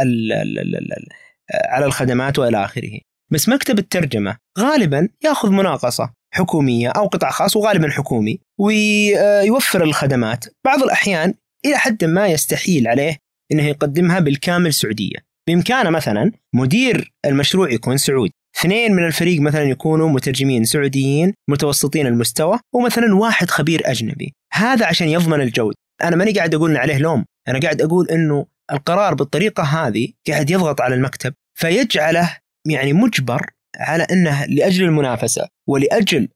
[1.70, 3.00] على الخدمات وإلى آخره.
[3.32, 10.84] بس مكتب الترجمة غالبا يأخذ مناقصة حكومية أو قطاع خاص وغالبا حكومي ويوفر الخدمات، بعض
[10.84, 11.34] الأحيان
[11.66, 13.18] إلى حد ما يستحيل عليه
[13.52, 15.16] إنه يقدمها بالكامل سعودية.
[15.48, 22.60] بإمكانه مثلا مدير المشروع يكون سعودي، اثنين من الفريق مثلا يكونوا مترجمين سعوديين متوسطين المستوى
[22.74, 25.76] ومثلا واحد خبير أجنبي، هذا عشان يضمن الجودة.
[26.04, 30.82] أنا ماني قاعد أقول عليه لوم، أنا قاعد أقول إنه القرار بالطريقة هذه قاعد يضغط
[30.82, 36.30] على المكتب فيجعله يعني مجبر على إنه لأجل المنافسة ولأجل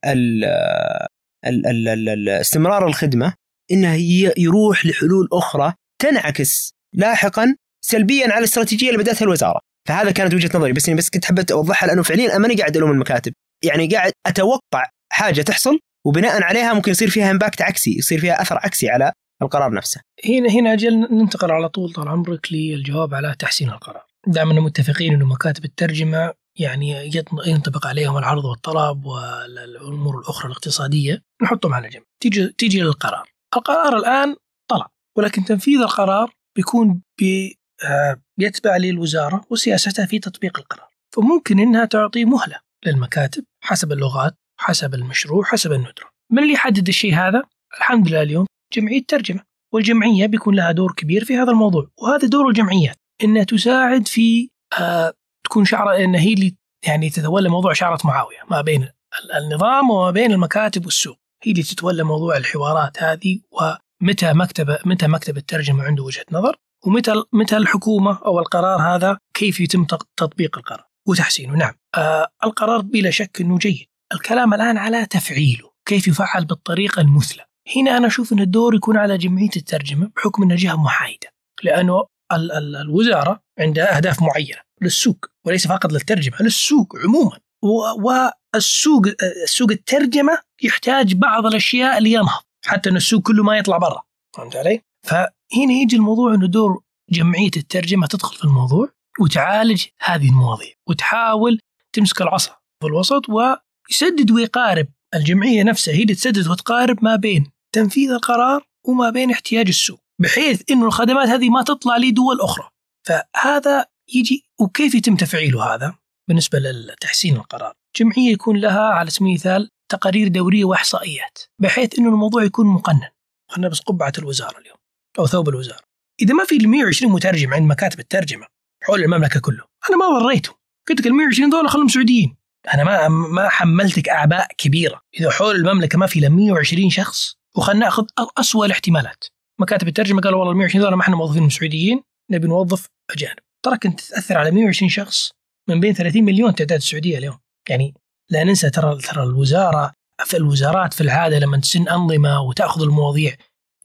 [2.41, 3.33] استمرار الخدمة
[3.71, 3.95] إنه
[4.37, 7.55] يروح لحلول أخرى تنعكس لاحقا
[7.85, 9.59] سلبيا على الاستراتيجيه اللي بدأتها الوزارة.
[9.87, 13.33] فهذا كانت وجهة نظري بس بس كنت حبيت أوضحها لأنه فعليا ماني قاعد ألوم المكاتب.
[13.63, 18.57] يعني قاعد أتوقع حاجة تحصل وبناء عليها ممكن يصير فيها impact عكسي يصير فيها أثر
[18.57, 19.11] عكسي على
[19.41, 20.01] القرار نفسه.
[20.25, 24.05] هنا هنا أجل ننتقل على طول طال عمرك للجواب على تحسين القرار.
[24.27, 27.11] دائما متفقين إنه مكاتب الترجمة يعني
[27.45, 31.21] ينطبق عليهم العرض والطلب والأمور الأخرى الاقتصادية.
[31.43, 32.03] نحطهم على جنب.
[32.21, 33.29] تيجي تيجي للقرار.
[33.55, 34.35] القرار الآن
[34.69, 40.89] طلع ولكن تنفيذ القرار بيكون بي آه، يتبع للوزارة وسياستها في تطبيق القرار.
[41.15, 46.09] فممكن إنها تعطي مهلة للمكاتب حسب اللغات حسب المشروع حسب الندرة.
[46.31, 47.43] من اللي يحدد الشيء هذا؟
[47.77, 49.43] الحمد لله اليوم جمعية ترجمة
[49.73, 54.49] والجمعية بيكون لها دور كبير في هذا الموضوع وهذا دور الجمعيات إنها تساعد في
[54.79, 55.13] آه
[55.45, 56.55] تكون شعره إن هي اللي
[56.87, 58.89] يعني تتولى موضوع شعرة معاوية ما بين
[59.35, 61.17] النظام وما بين المكاتب والسوق.
[61.43, 66.55] هي اللي تتولى موضوع الحوارات هذه ومتى مكتب متى مكتب الترجمة عنده وجهة نظر
[66.85, 69.85] ومتى متى الحكومة أو القرار هذا كيف يتم
[70.17, 71.55] تطبيق القرار وتحسينه.
[71.55, 71.73] نعم.
[71.95, 73.87] آه القرار بلا شك إنه جيد.
[74.13, 77.45] الكلام الآن على تفعيله كيف يفعل بالطريقة المثلى.
[77.75, 81.27] هنا أنا أشوف إن الدور يكون على جمعية الترجمة بحكم إنها جهة محايدة
[81.63, 89.03] لأنه ال ال الوزارة عندها أهداف معينة للسوق وليس فقط للترجمة للسوق عموما والسوق
[89.43, 94.01] السوق الترجمة يحتاج بعض الأشياء لينهض حتى إن السوق كله ما يطلع برا
[94.37, 98.89] فهمت علي؟ فهنا يجي الموضوع إنه دور جمعية الترجمة تدخل في الموضوع
[99.19, 101.59] وتعالج هذه المواضيع وتحاول
[101.93, 102.51] تمسك العصا
[102.81, 109.09] في الوسط ويسدد ويقارب الجمعية نفسها هي اللي تسدد وتقارب ما بين تنفيذ القرار وما
[109.09, 112.69] بين احتياج السوق بحيث إنه الخدمات هذه ما تطلع لدول أخرى.
[113.07, 115.95] فهذا يجي وكيف يتم تفعيله هذا؟
[116.29, 117.73] بالنسبة لتحسين القرار.
[117.95, 123.09] جمعية يكون لها على سبيل المثال تقارير دورية وإحصائيات بحيث إنه الموضوع يكون مقنن.
[123.51, 124.77] خلينا بس قبعة الوزارة اليوم
[125.19, 125.83] أو ثوب الوزارة.
[126.21, 128.47] إذا ما في ال 120 مترجم عند مكاتب الترجمة
[128.83, 130.51] حول المملكة كله أنا ما وريته.
[130.89, 132.37] قلت لك ال 120 دول خلهم سعوديين.
[132.73, 135.01] أنا ما ما حملتك أعباء كبيرة.
[135.19, 138.05] إذا حول المملكة ما في إلا 120 شخص وخلنا ناخذ
[138.37, 139.23] اسوء الاحتمالات.
[139.59, 142.01] مكاتب الترجمة قالوا والله 120 دولار ما إحنا موظفين سعوديين
[142.31, 143.39] نبي نوظف أجانب.
[143.65, 145.31] ترى كنت تاثر على 120 شخص
[145.69, 147.37] من بين 30 مليون تعداد السعودية اليوم.
[147.69, 147.93] يعني
[148.29, 149.91] لا ننسى ترى ترى الوزارة
[150.25, 153.35] في الوزارات في العادة لما تسن أنظمة وتأخذ المواضيع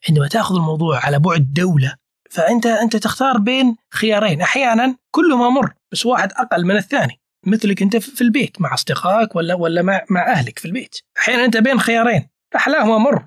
[0.09, 1.95] عندما تأخذ الموضوع على بعد دولة
[2.31, 4.41] فأنت أنت تختار بين خيارين.
[4.41, 7.21] أحيانا كلهما مر بس واحد أقل من الثاني.
[7.47, 10.97] مثلك أنت في البيت مع أصدقائك ولا ولا مع مع أهلك في البيت.
[11.19, 12.29] أحيانا أنت بين خيارين.
[12.57, 13.25] أحلاهما مر.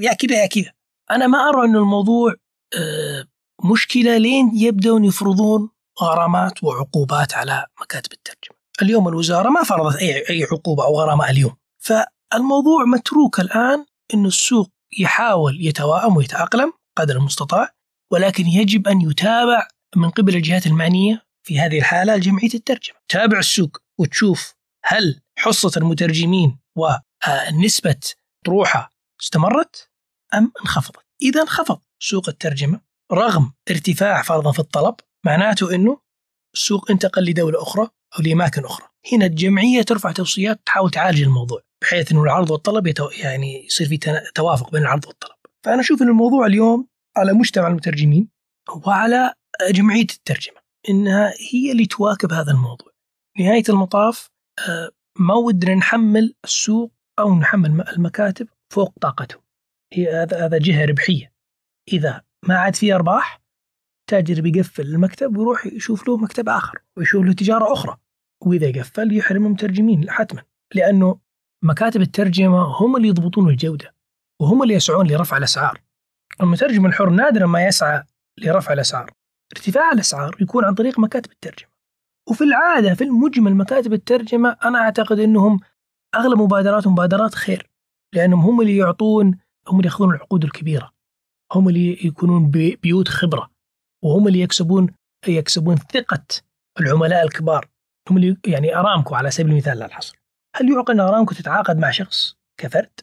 [0.00, 0.72] يا كذا يا كذا
[1.10, 2.34] أنا ما أرى أن الموضوع
[2.78, 3.24] آه،
[3.64, 5.70] مشكلة لين يبدون يفرضون
[6.02, 8.56] غرامات وعقوبات على مكاتب الترجمة.
[8.82, 11.56] اليوم الوزارة ما فرضت أي أي عقوبة أو غرامة اليوم.
[11.78, 17.68] فالموضوع متروك الآن انه السوق يحاول يتوائم ويتأقلم قدر المستطاع
[18.12, 22.96] ولكن يجب أن يتابع من قبل الجهات المعنية في هذه الحالة جمعية الترجمة.
[23.08, 24.54] تابع السوق وتشوف
[24.84, 28.00] هل حصة المترجمين ونسبه
[28.46, 29.90] طروحها استمرت
[30.34, 32.80] أم انخفضت؟ إذا انخفض سوق الترجمة
[33.12, 34.94] رغم ارتفاع فرضا في الطلب
[35.26, 36.00] معناته إنه
[36.54, 37.82] السوق انتقل لدولة أخرى
[38.18, 38.88] أو لأماكن أخرى.
[39.12, 43.10] هنا الجمعية ترفع توصيات تحاول تعالج الموضوع بحيث إنه العرض والطلب يتو...
[43.10, 43.98] يعني يصير في
[44.34, 45.36] توافق بين العرض والطلب.
[45.64, 48.28] فأنا أشوف ان الموضوع اليوم على مجتمع المترجمين
[48.86, 49.34] وعلى
[49.70, 52.92] جمعية الترجمة إنها هي اللي تواكب هذا الموضوع.
[53.38, 54.30] نهاية المطاف
[54.68, 59.42] آه، ما ودنا نحمل السوق أو نحمل المكاتب فوق طاقتهم
[59.92, 61.32] هي هذا هذا جهة ربحية.
[61.92, 63.40] إذا ما عاد في أرباح
[64.00, 67.96] التاجر بيقفل المكتب ويروح يشوف له مكتب آخر ويشوف له تجارة أخرى.
[68.46, 70.42] وإذا قفل يحرم المترجمين حتما.
[70.74, 71.20] لأنه
[71.64, 73.94] مكاتب الترجمة هم اللي يضبطون الجودة
[74.40, 75.80] وهم اللي يسعون لرفع الأسعار.
[76.40, 78.04] المترجم الحر نادرا ما يسعى
[78.38, 79.12] لرفع الأسعار.
[79.56, 81.70] ارتفاع الأسعار يكون عن طريق مكاتب الترجمة.
[82.30, 85.60] وفي العادة في المجمل مكاتب الترجمة أنا أعتقد إنهم
[86.14, 87.70] أغلب مبادراتهم مبادرات خير
[88.14, 89.38] لأنهم هم اللي يعطون
[89.68, 90.92] هم اللي يأخذون العقود الكبيرة
[91.52, 92.50] هم اللي يكونون
[92.82, 93.50] بيوت خبرة
[94.04, 94.94] وهم اللي يكسبون
[95.28, 96.24] يكسبون ثقة
[96.80, 97.68] العملاء الكبار
[98.10, 100.20] هم اللي يعني أرامكو على سبيل المثال لا الحصر
[100.56, 103.00] هل يعقل أن أرامكو تتعاقد مع شخص كفرد؟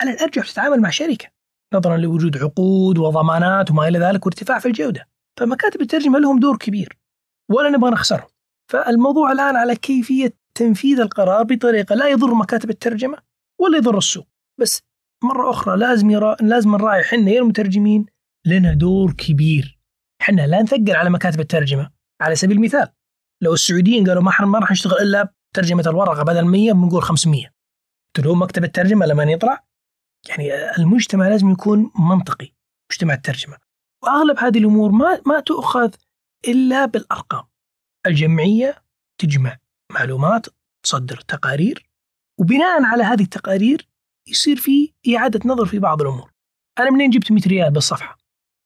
[0.00, 1.28] على الأرجح تتعامل مع شركة
[1.74, 6.98] نظرا لوجود عقود وضمانات وما إلى ذلك وارتفاع في الجودة فمكاتب الترجمة لهم دور كبير
[7.50, 8.28] ولا نبغى نخسرهم
[8.70, 13.18] فالموضوع الآن على كيفية تنفيذ القرار بطريقة لا يضر مكاتب الترجمة
[13.60, 14.28] ولا يضر السوق.
[14.60, 14.82] بس
[15.24, 18.06] مرة أخرى لازم يرى لازم نراعي إحنا يا المترجمين
[18.46, 19.78] لنا دور كبير.
[20.20, 21.90] إحنا لا نثقل على مكاتب الترجمة.
[22.20, 22.88] على سبيل المثال
[23.42, 27.52] لو السعوديين قالوا ما ما راح نشتغل إلا ترجمه الورقة بدل 100 بنقول 500
[28.16, 29.64] تلوم مكتب الترجمة لما يطلع؟
[30.28, 32.54] يعني المجتمع لازم يكون منطقي
[32.90, 33.56] مجتمع الترجمة.
[34.02, 35.94] وأغلب هذه الأمور ما ما تؤخذ
[36.48, 37.44] إلا بالأرقام.
[38.06, 38.82] الجمعية
[39.18, 39.58] تجمع.
[39.94, 40.46] معلومات
[40.84, 41.86] تصدر تقارير
[42.40, 43.88] وبناء على هذه التقارير
[44.28, 46.32] يصير في إعادة نظر في بعض الأمور.
[46.78, 48.18] أنا منين جبت 100 ريال بالصفحة؟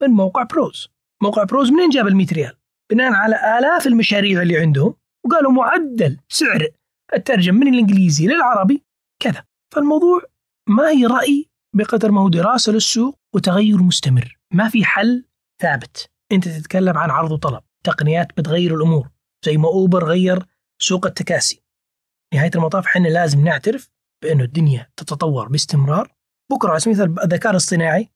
[0.03, 0.89] من موقع بروز.
[1.23, 2.57] موقع بروز منين جاب ال 100 ريال؟
[2.93, 4.95] بناء على آلاف المشاريع اللي عندهم
[5.27, 6.69] وقالوا معدل سعر
[7.15, 8.83] الترجم من الإنجليزي للعربي
[9.23, 9.45] كذا.
[9.75, 10.23] فالموضوع
[10.69, 11.47] ما هي رأي
[11.77, 14.39] بقدر ما هو دراسة للسوق وتغير مستمر.
[14.55, 15.25] ما في حل
[15.63, 16.11] ثابت.
[16.33, 17.63] أنت تتكلم عن عرض وطلب.
[17.85, 19.09] تقنيات بتغير الأمور.
[19.45, 20.47] زي ما أوبر غير
[20.79, 21.63] سوق التكاسي.
[22.35, 23.91] نهاية المطاف إحنا لازم نعترف
[24.23, 26.15] بأنه الدنيا تتطور باستمرار.
[26.53, 28.11] بكرة على سبيل المثال الذكاء الاصطناعي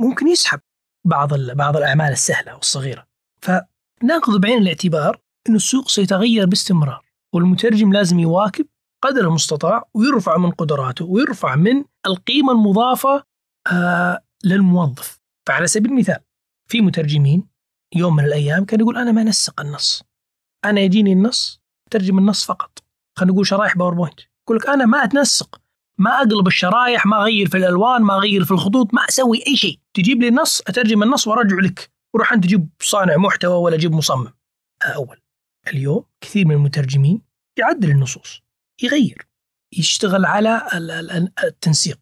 [0.00, 0.60] ممكن يسحب
[1.06, 3.06] بعض بعض الأعمال السهلة والصغيرة.
[3.42, 8.66] فنأخذ بعين الاعتبار أن السوق سيتغير باستمرار والمترجم لازم يواكب
[9.02, 13.24] قدر المستطاع ويرفع من قدراته ويرفع من القيمة المضافة
[13.72, 15.20] آه للموظف.
[15.48, 16.20] فعلى سبيل المثال
[16.68, 17.48] في مترجمين
[17.94, 20.02] يوم من الأيام كان يقول أنا ما نسق النص.
[20.64, 21.61] أنا يجيني النص
[21.92, 22.78] ترجم النص فقط.
[23.18, 25.60] خلينا نقول شرايح باوربوينت يقول لك أنا ما أتنسق
[25.98, 29.78] ما أقلب الشرايح ما أغير في الألوان ما أغير في الخطوط ما أسوي أي شيء.
[29.94, 31.90] تجيب لي النص أترجم النص وأرجع لك.
[32.14, 34.32] وروح أنت تجيب صانع محتوى ولا جيب مصمم.
[34.82, 35.20] أول.
[35.66, 37.22] اليوم كثير من المترجمين
[37.58, 38.42] يعدل النصوص
[38.82, 39.26] يغير
[39.78, 40.68] يشتغل على
[41.44, 42.00] التنسيق.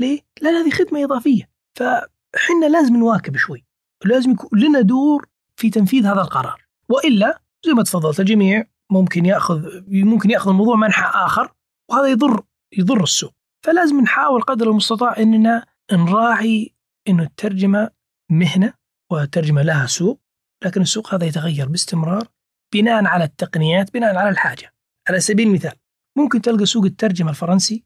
[0.00, 1.50] ليه؟ لأن هذه خدمة إضافية.
[1.78, 3.64] فحنا لازم نواكب شوي.
[4.04, 5.26] لازم يكون لنا دور
[5.56, 6.66] في تنفيذ هذا القرار.
[6.88, 11.52] وإلا زي ما تفضلت الجميع ممكن يأخذ ممكن يأخذ الموضوع منحى آخر
[11.90, 12.44] وهذا يضر
[12.78, 13.34] يضر السوق.
[13.64, 16.74] فلازم نحاول قدر المستطاع إننا نراعي
[17.08, 17.90] إنه الترجمة
[18.30, 18.74] مهنة
[19.12, 20.20] والترجمة لها سوق
[20.64, 22.28] لكن السوق هذا يتغير باستمرار
[22.74, 24.74] بناء على التقنيات بناء على الحاجة.
[25.08, 25.76] على سبيل المثال
[26.18, 27.84] ممكن تلقى سوق الترجمة الفرنسي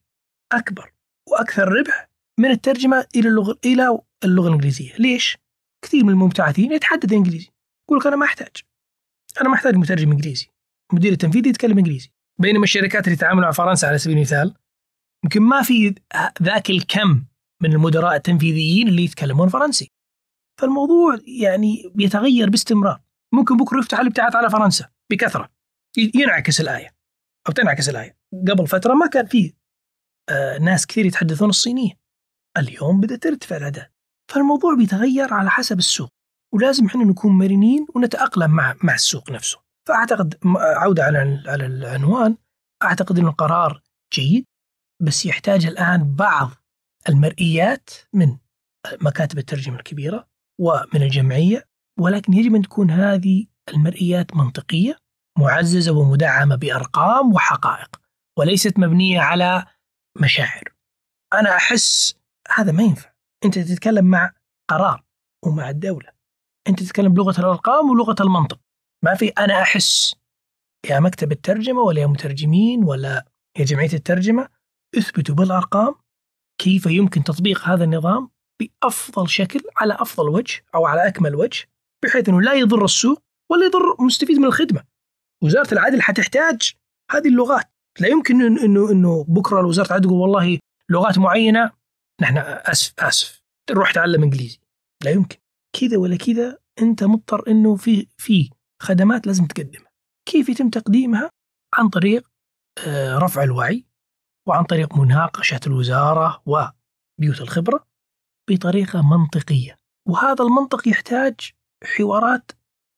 [0.52, 0.92] أكبر
[1.28, 4.96] وأكثر ربح من الترجمة إلى اللغة إلى اللغة الإنجليزية.
[4.98, 5.38] ليش؟
[5.84, 7.50] كثير من المبتعثين يتحدث إنجليزي
[7.88, 8.56] يقول لك أنا ما أحتاج
[9.40, 10.55] أنا ما أحتاج مترجم إنجليزي.
[10.92, 12.12] المدير التنفيذي يتكلم إنجليزي.
[12.40, 14.54] بينما الشركات اللي تتعامل مع فرنسا على سبيل المثال
[15.24, 15.94] يمكن ما في
[16.42, 17.24] ذاك الكم
[17.62, 19.90] من المدراء التنفيذيين اللي يتكلمون فرنسي.
[20.60, 23.02] فالموضوع يعني بيتغير باستمرار.
[23.34, 25.52] ممكن بكرة يفتح الابتعاث على فرنسا بكثرة.
[26.14, 26.96] ينعكس الآية
[27.48, 28.16] أو تنعكس الآية.
[28.48, 29.54] قبل فترة ما كان في
[30.28, 31.92] آه ناس كثير يتحدثون الصينية.
[32.58, 33.90] اليوم بدأت ترتفع الاعداد
[34.30, 36.08] فالموضوع بيتغير على حسب السوق.
[36.54, 39.65] ولازم إحنا نكون مرنين ونتأقلم مع مع السوق نفسه.
[39.86, 42.36] فأعتقد عودة على على العنوان
[42.82, 43.82] أعتقد انه قرار
[44.12, 44.46] جيد
[45.02, 46.50] بس يحتاج الآن بعض
[47.08, 48.36] المرئيات من
[49.00, 50.28] مكاتب الترجمة الكبيرة
[50.60, 51.68] ومن الجمعية
[52.00, 54.98] ولكن يجب أن تكون هذه المرئيات منطقية
[55.38, 58.00] معززة ومدعمة بأرقام وحقائق
[58.38, 59.66] وليست مبنية على
[60.20, 60.74] مشاعر.
[61.34, 62.16] أنا أحس
[62.54, 63.12] هذا ما ينفع،
[63.44, 64.32] أنت تتكلم مع
[64.70, 65.04] قرار
[65.44, 66.08] ومع الدولة.
[66.68, 68.60] أنت تتكلم بلغة الأرقام ولغة المنطق.
[69.04, 70.14] ما في أنا أحس
[70.90, 73.24] يا مكتب الترجمة ولا يا مترجمين ولا
[73.58, 74.48] يا جمعية الترجمة
[74.98, 75.94] اثبتوا بالأرقام
[76.60, 78.30] كيف يمكن تطبيق هذا النظام
[78.60, 81.66] بأفضل شكل على أفضل وجه أو على أكمل وجه
[82.04, 84.84] بحيث إنه لا يضر السوق ولا يضر مستفيد من الخدمة.
[85.42, 86.72] وزارة العدل حتحتاج
[87.10, 90.58] هذه اللغات، لا يمكن انه إنه بكرة وزاره العدل تقول والله
[90.90, 91.72] لغات معينة
[92.20, 94.58] نحن اسف أسف روح تعلم إنجليزي.
[95.04, 95.36] لا يمكن.
[95.80, 98.50] كذا ولا كذا أنت مضطر إنه في في
[98.82, 99.90] خدمات لازم تقدمها.
[100.28, 101.30] كيف يتم تقديمها؟
[101.74, 102.28] عن طريق
[102.86, 103.86] آه، رفع الوعي
[104.48, 107.86] وعن طريق مناقشة الوزارة وبيوت الخبرة
[108.50, 109.76] بطريقة منطقية.
[110.08, 111.52] وهذا المنطق يحتاج
[111.96, 112.52] حوارات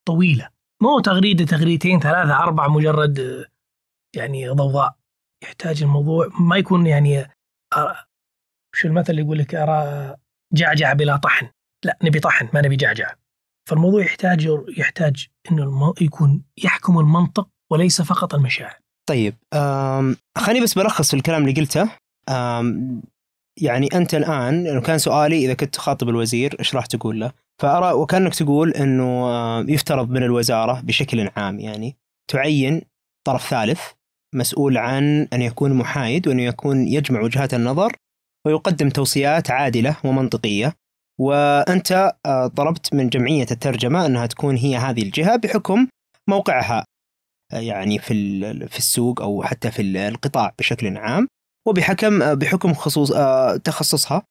[0.08, 0.50] طويلة
[0.82, 3.46] مو تغريدة تغريدتين ثلاثة أربعة مجرد
[4.16, 4.98] يعني ضوضاء
[5.44, 7.26] يحتاج الموضوع ما يكون يعني
[8.74, 10.16] شو المثل اللي يقول لك ارى
[10.52, 11.50] جعجع بلا طحن
[11.84, 13.14] لا نبي طحن ما نبي جعجع
[13.68, 18.76] فالموضوع يحتاج يحتاج إنه يكون يحكم المنطق وليس فقط المشاعر.
[19.08, 19.34] طيب
[20.38, 21.90] خليني بس بلخص في الكلام اللي قلته.
[23.60, 27.92] يعني أنت الآن لو كان سؤالي إذا كنت تخاطب الوزير إيش راح تقول له؟ فأرى
[27.92, 29.30] وكأنك تقول إنه
[29.70, 31.96] يفترض من الوزارة بشكل عام يعني
[32.30, 32.82] تعين
[33.26, 33.80] طرف ثالث
[34.34, 37.92] مسؤول عن أن يكون محايد وانه يكون يجمع وجهات النظر
[38.46, 40.74] ويقدم توصيات عادلة ومنطقية.
[41.20, 45.88] وأنت آه، طلبت من جمعية الترجمة أنها تكون هي هذه الجهة بحكم
[46.28, 46.84] موقعها
[47.52, 51.28] آه، يعني في في السوق أو حتى في القطاع بشكل عام
[51.68, 53.12] وبحكم بحكم خصوص
[53.64, 54.22] تخصصها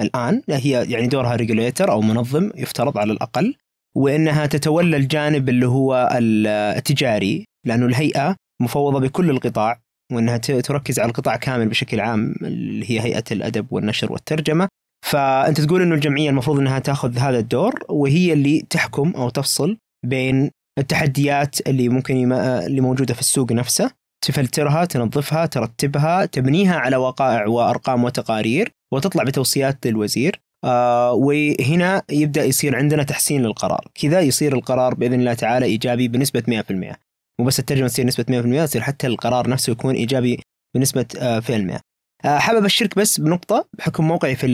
[0.00, 0.42] الآن.
[0.50, 3.54] هي يعني دورها ريجوليتر أو منظم يفترض على الأقل
[3.96, 9.80] وإنها تتولى الجانب اللي هو التجاري لأنه الهيئة مفوضة بكل القطاع
[10.12, 14.68] وإنها تركز على القطاع كامل بشكل عام اللي هي هيئة الأدب والنشر والترجمة.
[15.06, 20.50] فأنت تقول إنه الجمعية المفروض إنها تأخذ هذا الدور وهي اللي تحكم أو تفصل بين
[20.78, 23.90] التحديات اللي ممكن اللي موجودة في السوق نفسه.
[24.24, 30.40] تفلترها تنظفها ترتبها تبنيها على وقائع وأرقام وتقارير وتطلع بتوصيات للوزير.
[30.64, 33.88] آه وهنا يبدأ يصير عندنا تحسين للقرار.
[33.94, 36.96] كذا يصير القرار بإذن الله تعالى إيجابي بنسبة 100%
[37.40, 38.24] مو بس الترجمة تصير نسبة
[38.64, 40.40] 100% تصير حتى القرار نفسه يكون إيجابي
[40.76, 41.85] بنسبة آه في المئة آه
[42.26, 44.46] حابب اشارك بس بنقطة بحكم موقعي في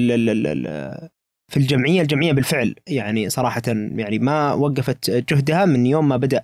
[1.53, 2.75] في الجمعية الجمعية بالفعل.
[2.87, 6.43] يعني صراحة يعني ما وقفت جهدها من يوم ما بدأ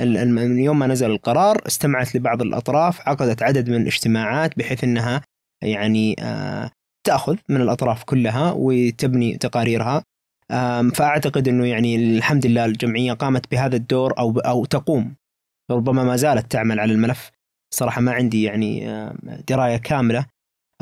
[0.00, 5.22] من يوم ما نزل القرار استمعت لبعض الأطراف عقدت عدد من الاجتماعات بحيث إنها
[5.62, 6.70] يعني آه،
[7.06, 10.02] تأخذ من الأطراف كلها وتبني تقاريرها.
[10.94, 15.14] فأعتقد إنه يعني الحمد لله الجمعية قامت بهذا الدور أو أو تقوم.
[15.70, 17.30] ربما ما زالت تعمل على الملف.
[17.74, 18.90] صراحة ما عندي يعني
[19.48, 20.18] دراية كاملة.
[20.18, 20.26] آه،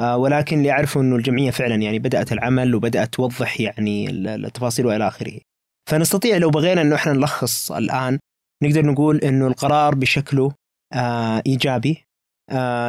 [0.00, 5.40] ولكن اللي أعرفه إنه الجمعية فعلا يعني بدأت العمل وبدأت توضح يعني التفاصيل وإلى آخره.
[5.90, 8.18] فنستطيع لو بغينا إنه إحنا نلخص الآن
[8.62, 10.52] نقدر نقول إنه القرار بشكله
[10.92, 12.04] آه، إيجابي.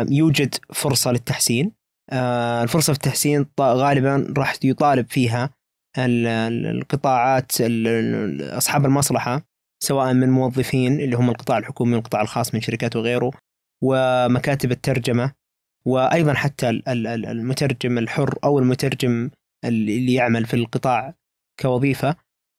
[0.09, 1.71] يوجد فرصة للتحسين.
[2.11, 5.49] آه، الفرصة في التحسين غالبا راح يطالب فيها
[5.97, 7.51] القطاعات
[8.41, 9.41] أصحاب المصلحة
[9.83, 13.31] سواء من موظفين اللي هم القطاع الحكومي والقطاع الخاص من شركات وغيره
[13.83, 15.31] ومكاتب الترجمة.
[15.87, 19.29] وأيضا حتى المترجم الحر أو المترجم
[19.65, 21.13] اللي يعمل في القطاع
[21.61, 22.15] كوظيفة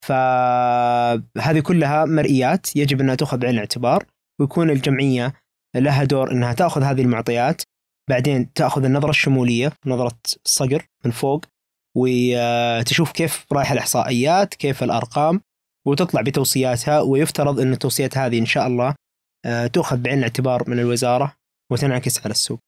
[0.07, 4.07] فهذه كلها مرئيات يجب أنها تؤخذ بعين الاعتبار
[4.41, 5.35] ويكون الجمعية
[5.77, 7.63] لها دور أنها تأخذ هذه المعطيات
[8.11, 11.45] بعدين تأخذ النظرة الشمولية نظرة الصقر من فوق
[11.97, 15.41] وتشوف كيف رايحة الإحصائيات كيف الأرقام
[15.87, 18.95] وتطلع بتوصياتها ويفترض إن التوصيات هذه إن شاء الله
[19.45, 21.37] آه، تؤخذ بعين الاعتبار من الوزارة
[21.73, 22.61] وتنعكس على السوق.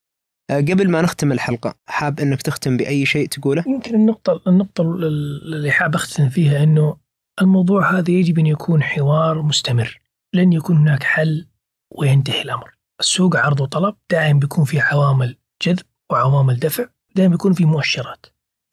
[0.50, 5.70] آه، قبل ما نختم الحلقة حاب إنك تختم بأي شيء تقوله؟ يمكن النقطة النقطة اللي
[5.70, 6.96] حاب أختم فيها إنه
[7.40, 10.00] الموضوع هذا يجب أن يكون حوار مستمر.
[10.34, 11.46] لن يكون هناك حل
[11.90, 12.70] وينتهي الأمر.
[13.00, 16.86] السوق عرض وطلب دائما بيكون في عوامل جذب وعوامل دفع
[17.16, 18.26] دائما بيكون في مؤشرات.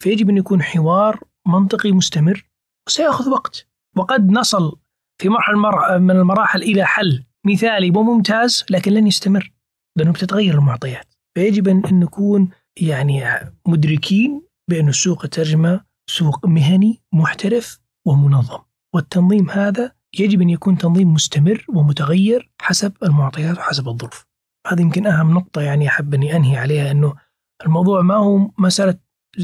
[0.04, 2.46] فيجب أن يكون حوار منطقي مستمر
[2.88, 3.68] وسيأخذ وقت.
[3.96, 4.80] وقد نصل
[5.22, 9.52] في مرحلة من المراحل إلى حل مثالي وممتاز لكن لن يستمر.
[9.98, 11.17] لأنه بتتغير المعطيات.
[11.38, 12.50] فيجب أن نكون
[12.82, 13.24] يعني
[13.68, 18.60] مدركين بأن سوق الترجمة سوق مهني محترف ومنظم.
[18.96, 24.26] والتنظيم هذا يجب أن يكون تنظيم مستمر ومتغير حسب المعطيات وحسب الظروف.
[24.68, 27.16] هذه يمكن أهم نقطة يعني أحب أني أنهي عليها أنه
[27.66, 28.98] الموضوع ما هو مسألة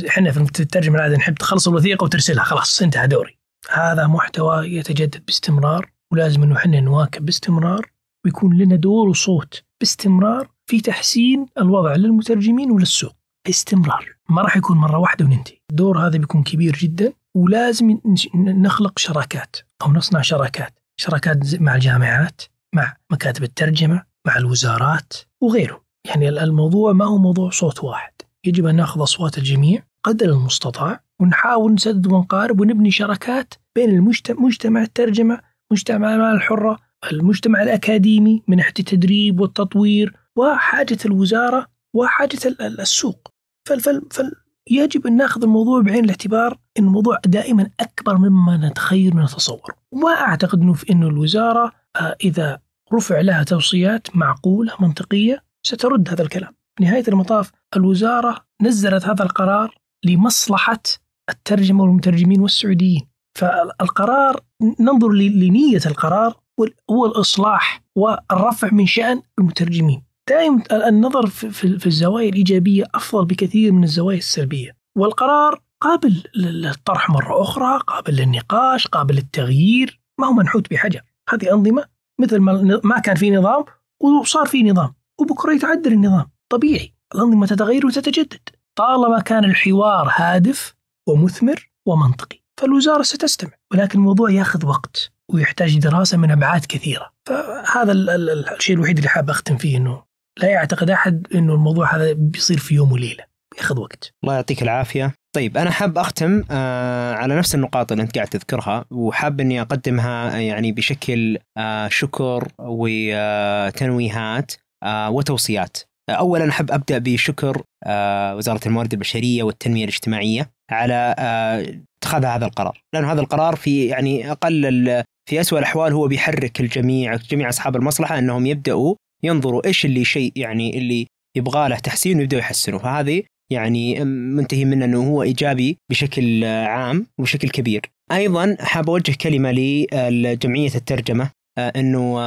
[0.07, 3.39] إحنا في الترجمة العادة نحب تخلص الوثيقة وترسلها خلاص انتهى دوري.
[3.71, 7.91] هذا محتوى يتجدد باستمرار ولازم أنه إحنا نواكب باستمرار
[8.25, 13.15] ويكون لنا دور وصوت باستمرار في تحسين الوضع للمترجمين وللسوق.
[13.45, 14.05] باستمرار.
[14.29, 15.57] ما راح يكون مرة واحدة وننتهي.
[15.71, 17.99] الدور هذا بيكون كبير جدا ولازم
[18.35, 20.79] نخلق شراكات أو نصنع شراكات.
[20.97, 22.41] شراكات مع الجامعات
[22.75, 25.83] مع مكاتب الترجمة مع الوزارات وغيره.
[26.05, 28.13] يعني الموضوع ما هو موضوع صوت واحد.
[28.45, 34.81] يجب أن نأخذ أصوات الجميع قدر المستطاع ونحاول نسدد ونقارب ونبني شراكات بين المجتمع مجتمع
[34.81, 35.39] الترجمة
[35.71, 36.79] مجتمع الحرة
[37.11, 43.27] المجتمع الأكاديمي من ناحية التدريب والتطوير وحاجة الوزارة وحاجة السوق.
[43.67, 44.31] فال فال فال
[44.69, 49.75] يجب أن نأخذ الموضوع بعين الاعتبار أن الموضوع دائما أكبر مما نتخيل ونتصور.
[49.91, 52.59] وما أعتقد أنه في أنه الوزارة آه، إذا
[52.93, 56.55] رفع لها توصيات معقولة منطقية سترد هذا الكلام.
[56.81, 59.75] نهاية المطاف الوزارة نزلت هذا القرار
[60.05, 60.81] لمصلحة
[61.29, 63.07] الترجمة والمترجمين والسعوديين.
[63.37, 64.39] فالقرار
[64.79, 66.42] ننظر لنية القرار
[66.89, 70.03] هو الإصلاح والرفع من شأن المترجمين.
[70.29, 74.77] دائما النظر في الزوايا الإيجابية أفضل بكثير من الزوايا السلبية.
[74.97, 80.01] والقرار قابل للطرح مرة أخرى قابل للنقاش قابل للتغيير.
[80.19, 81.01] ما هو منحوت بحجر.
[81.29, 81.85] هذه أنظمة
[82.19, 82.39] مثل
[82.83, 83.65] ما كان في نظام
[83.99, 84.93] وصار في نظام.
[85.19, 86.25] وبكرة يتعدل النظام.
[86.49, 86.93] طبيعي.
[87.15, 88.49] الأنظمة تتغير وتتجدد.
[88.75, 90.75] طالما كان الحوار هادف
[91.07, 93.51] ومثمر ومنطقي فالوزارة ستستمع.
[93.71, 95.12] ولكن الموضوع ياخذ وقت.
[95.31, 97.11] ويحتاج دراسة من أبعاد كثيرة.
[97.27, 100.03] فهذا الشيء الوحيد اللي حاب أختم فيه أنه
[100.39, 103.23] لا يعتقد أحد أنه الموضوع هذا بيصير في يوم وليلة
[103.57, 104.13] ياخذ وقت.
[104.23, 105.13] الله يعطيك العافية.
[105.35, 110.37] طيب أنا حاب أختم آه على نفس النقاط اللي أنت قاعد تذكرها وحاب أني أقدمها
[110.37, 114.51] يعني بشكل آه شكر وتنويهات
[114.83, 115.77] آه وتوصيات.
[116.09, 121.65] اولا أحب أبدأ بشكر آه، وزارة الموارد البشرية والتنمية الاجتماعية على آه،
[121.97, 127.15] اتخاذ هذا القرار، لأن هذا القرار في يعني أقل في اسوء الأحوال هو بيحرك الجميع
[127.15, 131.07] جميع أصحاب المصلحة أنهم يبدأوا ينظروا إيش اللي شيء يعني اللي
[131.37, 137.49] يبغى له تحسين ويبدأوا يحسنوا، فهذه يعني منتهي منه أنه هو إيجابي بشكل عام وبشكل
[137.49, 137.81] كبير.
[138.11, 142.19] أيضا حاب أوجه كلمة لجمعية الترجمة آه، أنه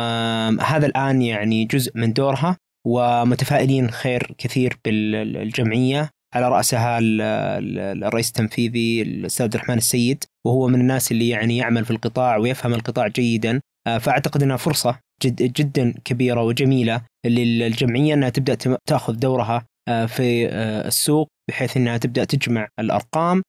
[0.63, 6.11] هذا الآن يعني جزء من دورها ومتفائلين خير كثير بالجمعية.
[6.35, 10.25] على رأسها الرئيس التنفيذي الأستاذ عبد الرحمن السيد.
[10.47, 14.99] وهو من الناس اللي يعني يعمل في القطاع ويفهم القطاع جيدا آه، فأعتقد إنها فرصة
[15.23, 21.97] جد جدا كبيرة وجميلة للجمعية إنها تبدأ تأخذ دورها آه، في آه، السوق بحيث إنها
[21.97, 23.43] تبدأ تجمع الأرقام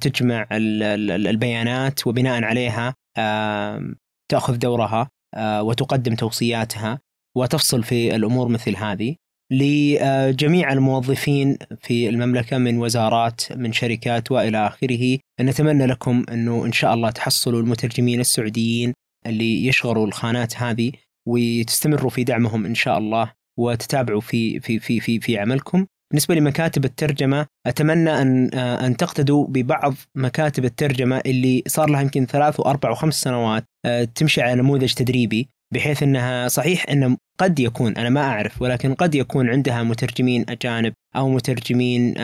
[0.00, 2.94] تجمع البيانات وبناء عليها
[4.30, 5.08] تأخذ دورها
[5.60, 7.00] وتقدم توصياتها
[7.36, 9.16] وتفصل في الأمور مثل هذه.
[9.52, 16.94] لجميع الموظفين في المملكة من وزارات من شركات وإلى آخره نتمنى لكم أنه إن شاء
[16.94, 18.92] الله تحصلوا المترجمين السعوديين
[19.26, 20.92] اللي يشغلوا الخانات هذه
[21.28, 25.86] وتستمروا في دعمهم إن شاء الله وتتابعوا في في في في في عملكم.
[26.10, 32.60] بالنسبة لمكاتب الترجمة أتمنى أن أن تقتدوا ببعض مكاتب الترجمة اللي صار لها يمكن ثلاث
[32.60, 38.08] واربع وخمس سنوات آه، تمشي على نموذج تدريبي بحيث إنها صحيح انه قد يكون أنا
[38.08, 42.14] ما أعرف ولكن قد يكون عندها مترجمين أجانب أو مترجمين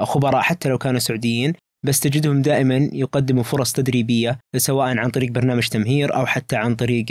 [0.00, 1.52] خبراء حتى لو كانوا سعوديين
[1.84, 7.06] بس تجدهم دائما يقدموا فرص تدريبية سواء عن طريق برنامج تمهير أو حتى عن طريق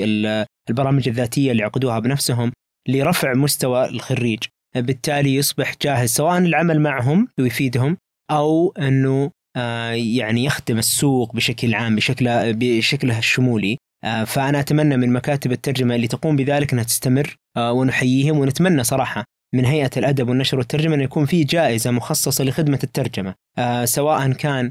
[0.70, 2.52] البرامج الذاتية اللي يعقدوها بنفسهم
[2.88, 4.40] لرفع مستوى الخريج.
[4.76, 7.98] بالتالي يصبح جاهز سواء العمل معهم ويفيدهم
[8.32, 13.78] أو إنه آه، يعني يخدم السوق بشكل عام بشكل بشكله الشمولي.
[14.04, 19.24] فأنا أتمنى من مكاتب الترجمة اللي تقوم بذلك أنها تستمر آه، ونحييهم ونتمنى صراحة
[19.56, 24.70] من هيئة الأدب والنشر والترجمة أن يكون في جائزة مخصصة لخدمة الترجمة آه، سواء كان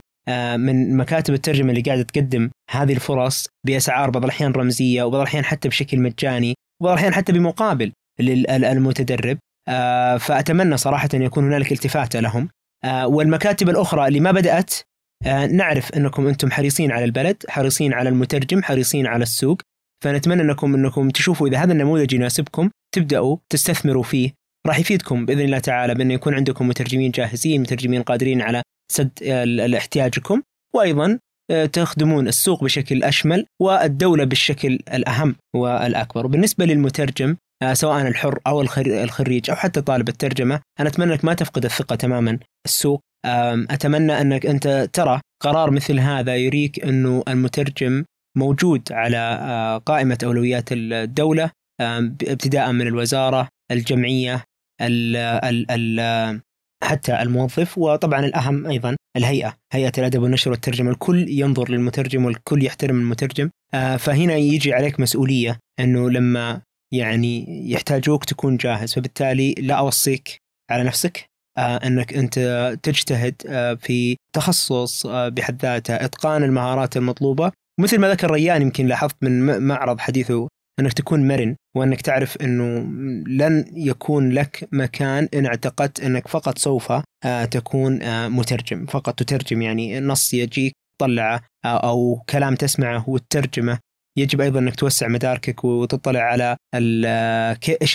[0.56, 5.68] من مكاتب الترجمة اللي قاعدة تقدم هذه الفرص بأسعار بعض الأحيان رمزية وبعض الأحيان حتى
[5.68, 9.38] بشكل مجاني وبعض الأحيان حتى بمقابل للمتدرب
[10.18, 12.48] فأتمنى صراحة أن يكون هنالك التفات لهم
[13.04, 14.84] والمكاتب الأخرى اللي ما بدأت آه،
[15.26, 19.62] نعرف أنكم أنتم حريصين على البلد، حريصين على المترجم، حريصين على السوق،
[20.04, 24.32] فنتمنى انكم أنكم تشوفوا إذا هذا النموذج يناسبكم تبدأوا تستثمروا فيه،
[24.66, 29.10] راح يفيدكم بإذن الله تعالى بانه يكون عندكم مترجمين جاهزين، مترجمين قادرين على سد
[29.76, 30.42] احتياجكم،
[30.74, 31.18] وأيضا
[31.50, 38.60] آه، تخدمون السوق بشكل أشمل والدولة بالشكل الأهم والأكبر، وبالنسبه للمترجم آه، سواء الحر أو
[38.86, 42.38] الخريج أو حتى طالب الترجمة، أنا أتمنى أنك ما تفقد الثقة تماما.
[42.66, 43.00] السوق
[43.70, 48.04] أتمنى أنك أنت ترى قرار مثل هذا يريك أنه المترجم
[48.36, 54.44] موجود على قائمة أولويات الدولة ابتداء من الوزارة الجمعية
[54.80, 56.40] ال ال ال
[56.84, 63.00] حتى الموظف وطبعا الأهم أيضا الهيئة هيئة الأدب والنشر والترجمة الكل ينظر للمترجم والكل يحترم
[63.00, 63.50] المترجم.
[63.98, 70.38] فهنا يجي عليك مسؤولية أنه لما يعني يحتاجوك تكون جاهز فبالتالي لا أوصيك
[70.70, 72.38] على نفسك آه، إنك أنت
[72.82, 77.52] تجتهد آه، في تخصص آه، بحد ذاته إتقان المهارات المطلوبة.
[77.80, 80.48] مثل ما ذكر ريان يمكن لاحظت من معرض حديثه
[80.80, 82.64] إنك تكون مرن وإنك تعرف إنه
[83.26, 86.92] لن يكون لك مكان إن اعتقدت إنك فقط سوف
[87.50, 87.98] تكون
[88.28, 88.86] مترجم.
[88.86, 93.78] فقط تترجم يعني نص يجيك تطلعه أو كلام تسمعه وتترجمه.
[94.18, 96.56] يجب أيضا إنك توسع مداركك وتطلع على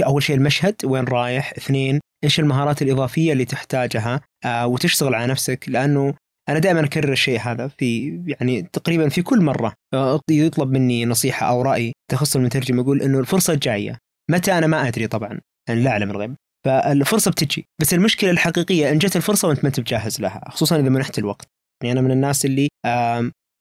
[0.06, 5.66] أول شيء المشهد؟ وين رايح؟ اثنين إيش المهارات الإضافية اللي تحتاجها آه وتشتغل على نفسك
[5.68, 6.14] لأنه
[6.50, 11.50] أنا دائما أكرر الشيء هذا في يعني تقريبا في كل مرة آه، يطلب مني نصيحة
[11.50, 13.98] أو رأي تخص المترجم أقول إنه الفرصة جاية.
[14.32, 15.40] متى أنا ما أدري طبعا
[15.70, 16.36] أنا لا أعلم الغيب.
[16.66, 20.90] فالفرصة بتجي بس المشكلة الحقيقية إن جت الفرصة وأنت ما أنت بجاهز لها خصوصا إذا
[20.90, 21.48] منحت الوقت.
[21.84, 22.68] يعني أنا من الناس اللي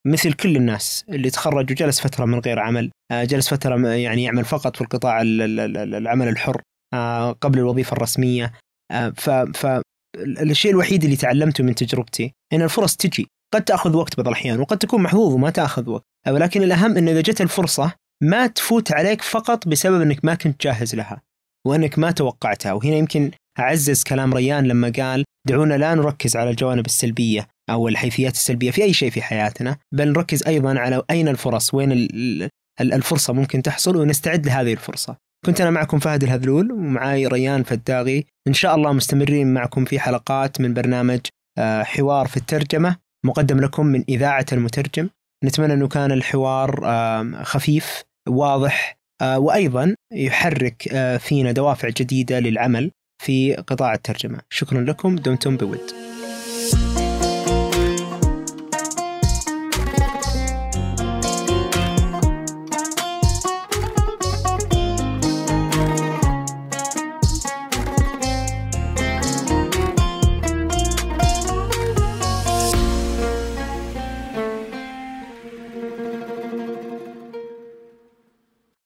[0.06, 4.44] مثل كل الناس اللي تخرج وجلس فترة من غير عمل آه، جلس فترة يعني يعمل
[4.44, 6.56] فقط في القطاع العمل الحر.
[6.56, 6.62] آه،
[7.40, 8.52] قبل الوظيفة الرسمية.
[8.90, 13.26] آه، ف فالشيء الوحيد اللي تعلمته من تجربتي إن الفرص تجي.
[13.54, 16.04] قد تأخذ وقت بعض الأحيان وقد تكون محظوظ وما تأخذ وقت.
[16.28, 17.92] ولكن الأهم انه إذا جت الفرصة
[18.22, 21.22] ما تفوت عليك فقط بسبب إنك ما كنت جاهز لها
[21.66, 22.72] وإنك ما توقعتها.
[22.72, 28.32] وهنا يمكن أعزز كلام ريان لما قال دعونا لا نركز على الجوانب السلبية أو الحيثيات
[28.32, 32.08] السلبية في أي شيء في حياتنا بل نركز أيضا على أين الفرص وين
[32.80, 35.16] الفرصة ممكن تحصل ونستعد لهذه الفرصة.
[35.46, 40.60] كنت أنا معكم فهد الهذلول ومعاي ريان فداغي إن شاء الله مستمرين معكم في حلقات
[40.60, 41.20] من برنامج
[41.58, 42.96] آه، حوار في الترجمة
[43.26, 45.08] مقدم لكم من إذاعة المترجم.
[45.44, 46.80] نتمنى أنه كان الحوار
[47.42, 52.90] خفيف واضح آه، وأيضا يحرك آه، فينا دوافع جديدة للعمل
[53.22, 54.40] في قطاع الترجمة.
[54.50, 55.80] شكرا لكم دمتم بود.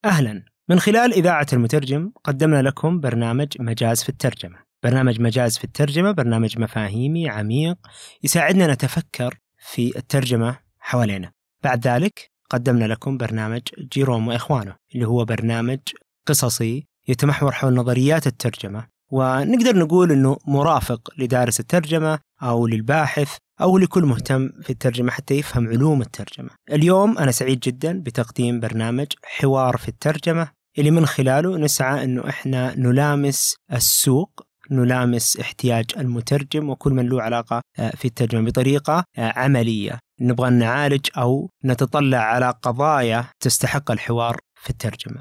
[0.04, 0.44] أهلا.
[0.68, 4.58] من خلال إذاعة المترجم قدمنا لكم برنامج مجاز في الترجمة.
[4.82, 7.76] برنامج مجاز في الترجمة برنامج مفاهيمي عميق
[8.22, 11.32] يساعدنا نتفكر في الترجمة حوالينا.
[11.64, 13.62] بعد ذلك قدمنا لكم برنامج
[13.92, 15.78] جيروم وإخوانه اللي هو برنامج
[16.26, 18.86] قصصي يتمحور حول نظريات الترجمة.
[19.10, 25.68] ونقدر نقول أنه مرافق لدارس الترجمة أو للباحث أو لكل مهتم في الترجمة حتى يفهم
[25.68, 26.50] علوم الترجمة.
[26.72, 30.48] اليوم أنا سعيد جدا بتقديم برنامج حوار في الترجمة
[30.78, 37.60] اللي من خلاله نسعى أنه إحنا نلامس السوق نلامس احتياج المترجم وكل من له علاقة
[37.78, 39.98] آه، في الترجمة بطريقة آه، عملية.
[40.20, 45.16] نبغى نعالج أو نتطلع على قضايا تستحق الحوار في الترجمة.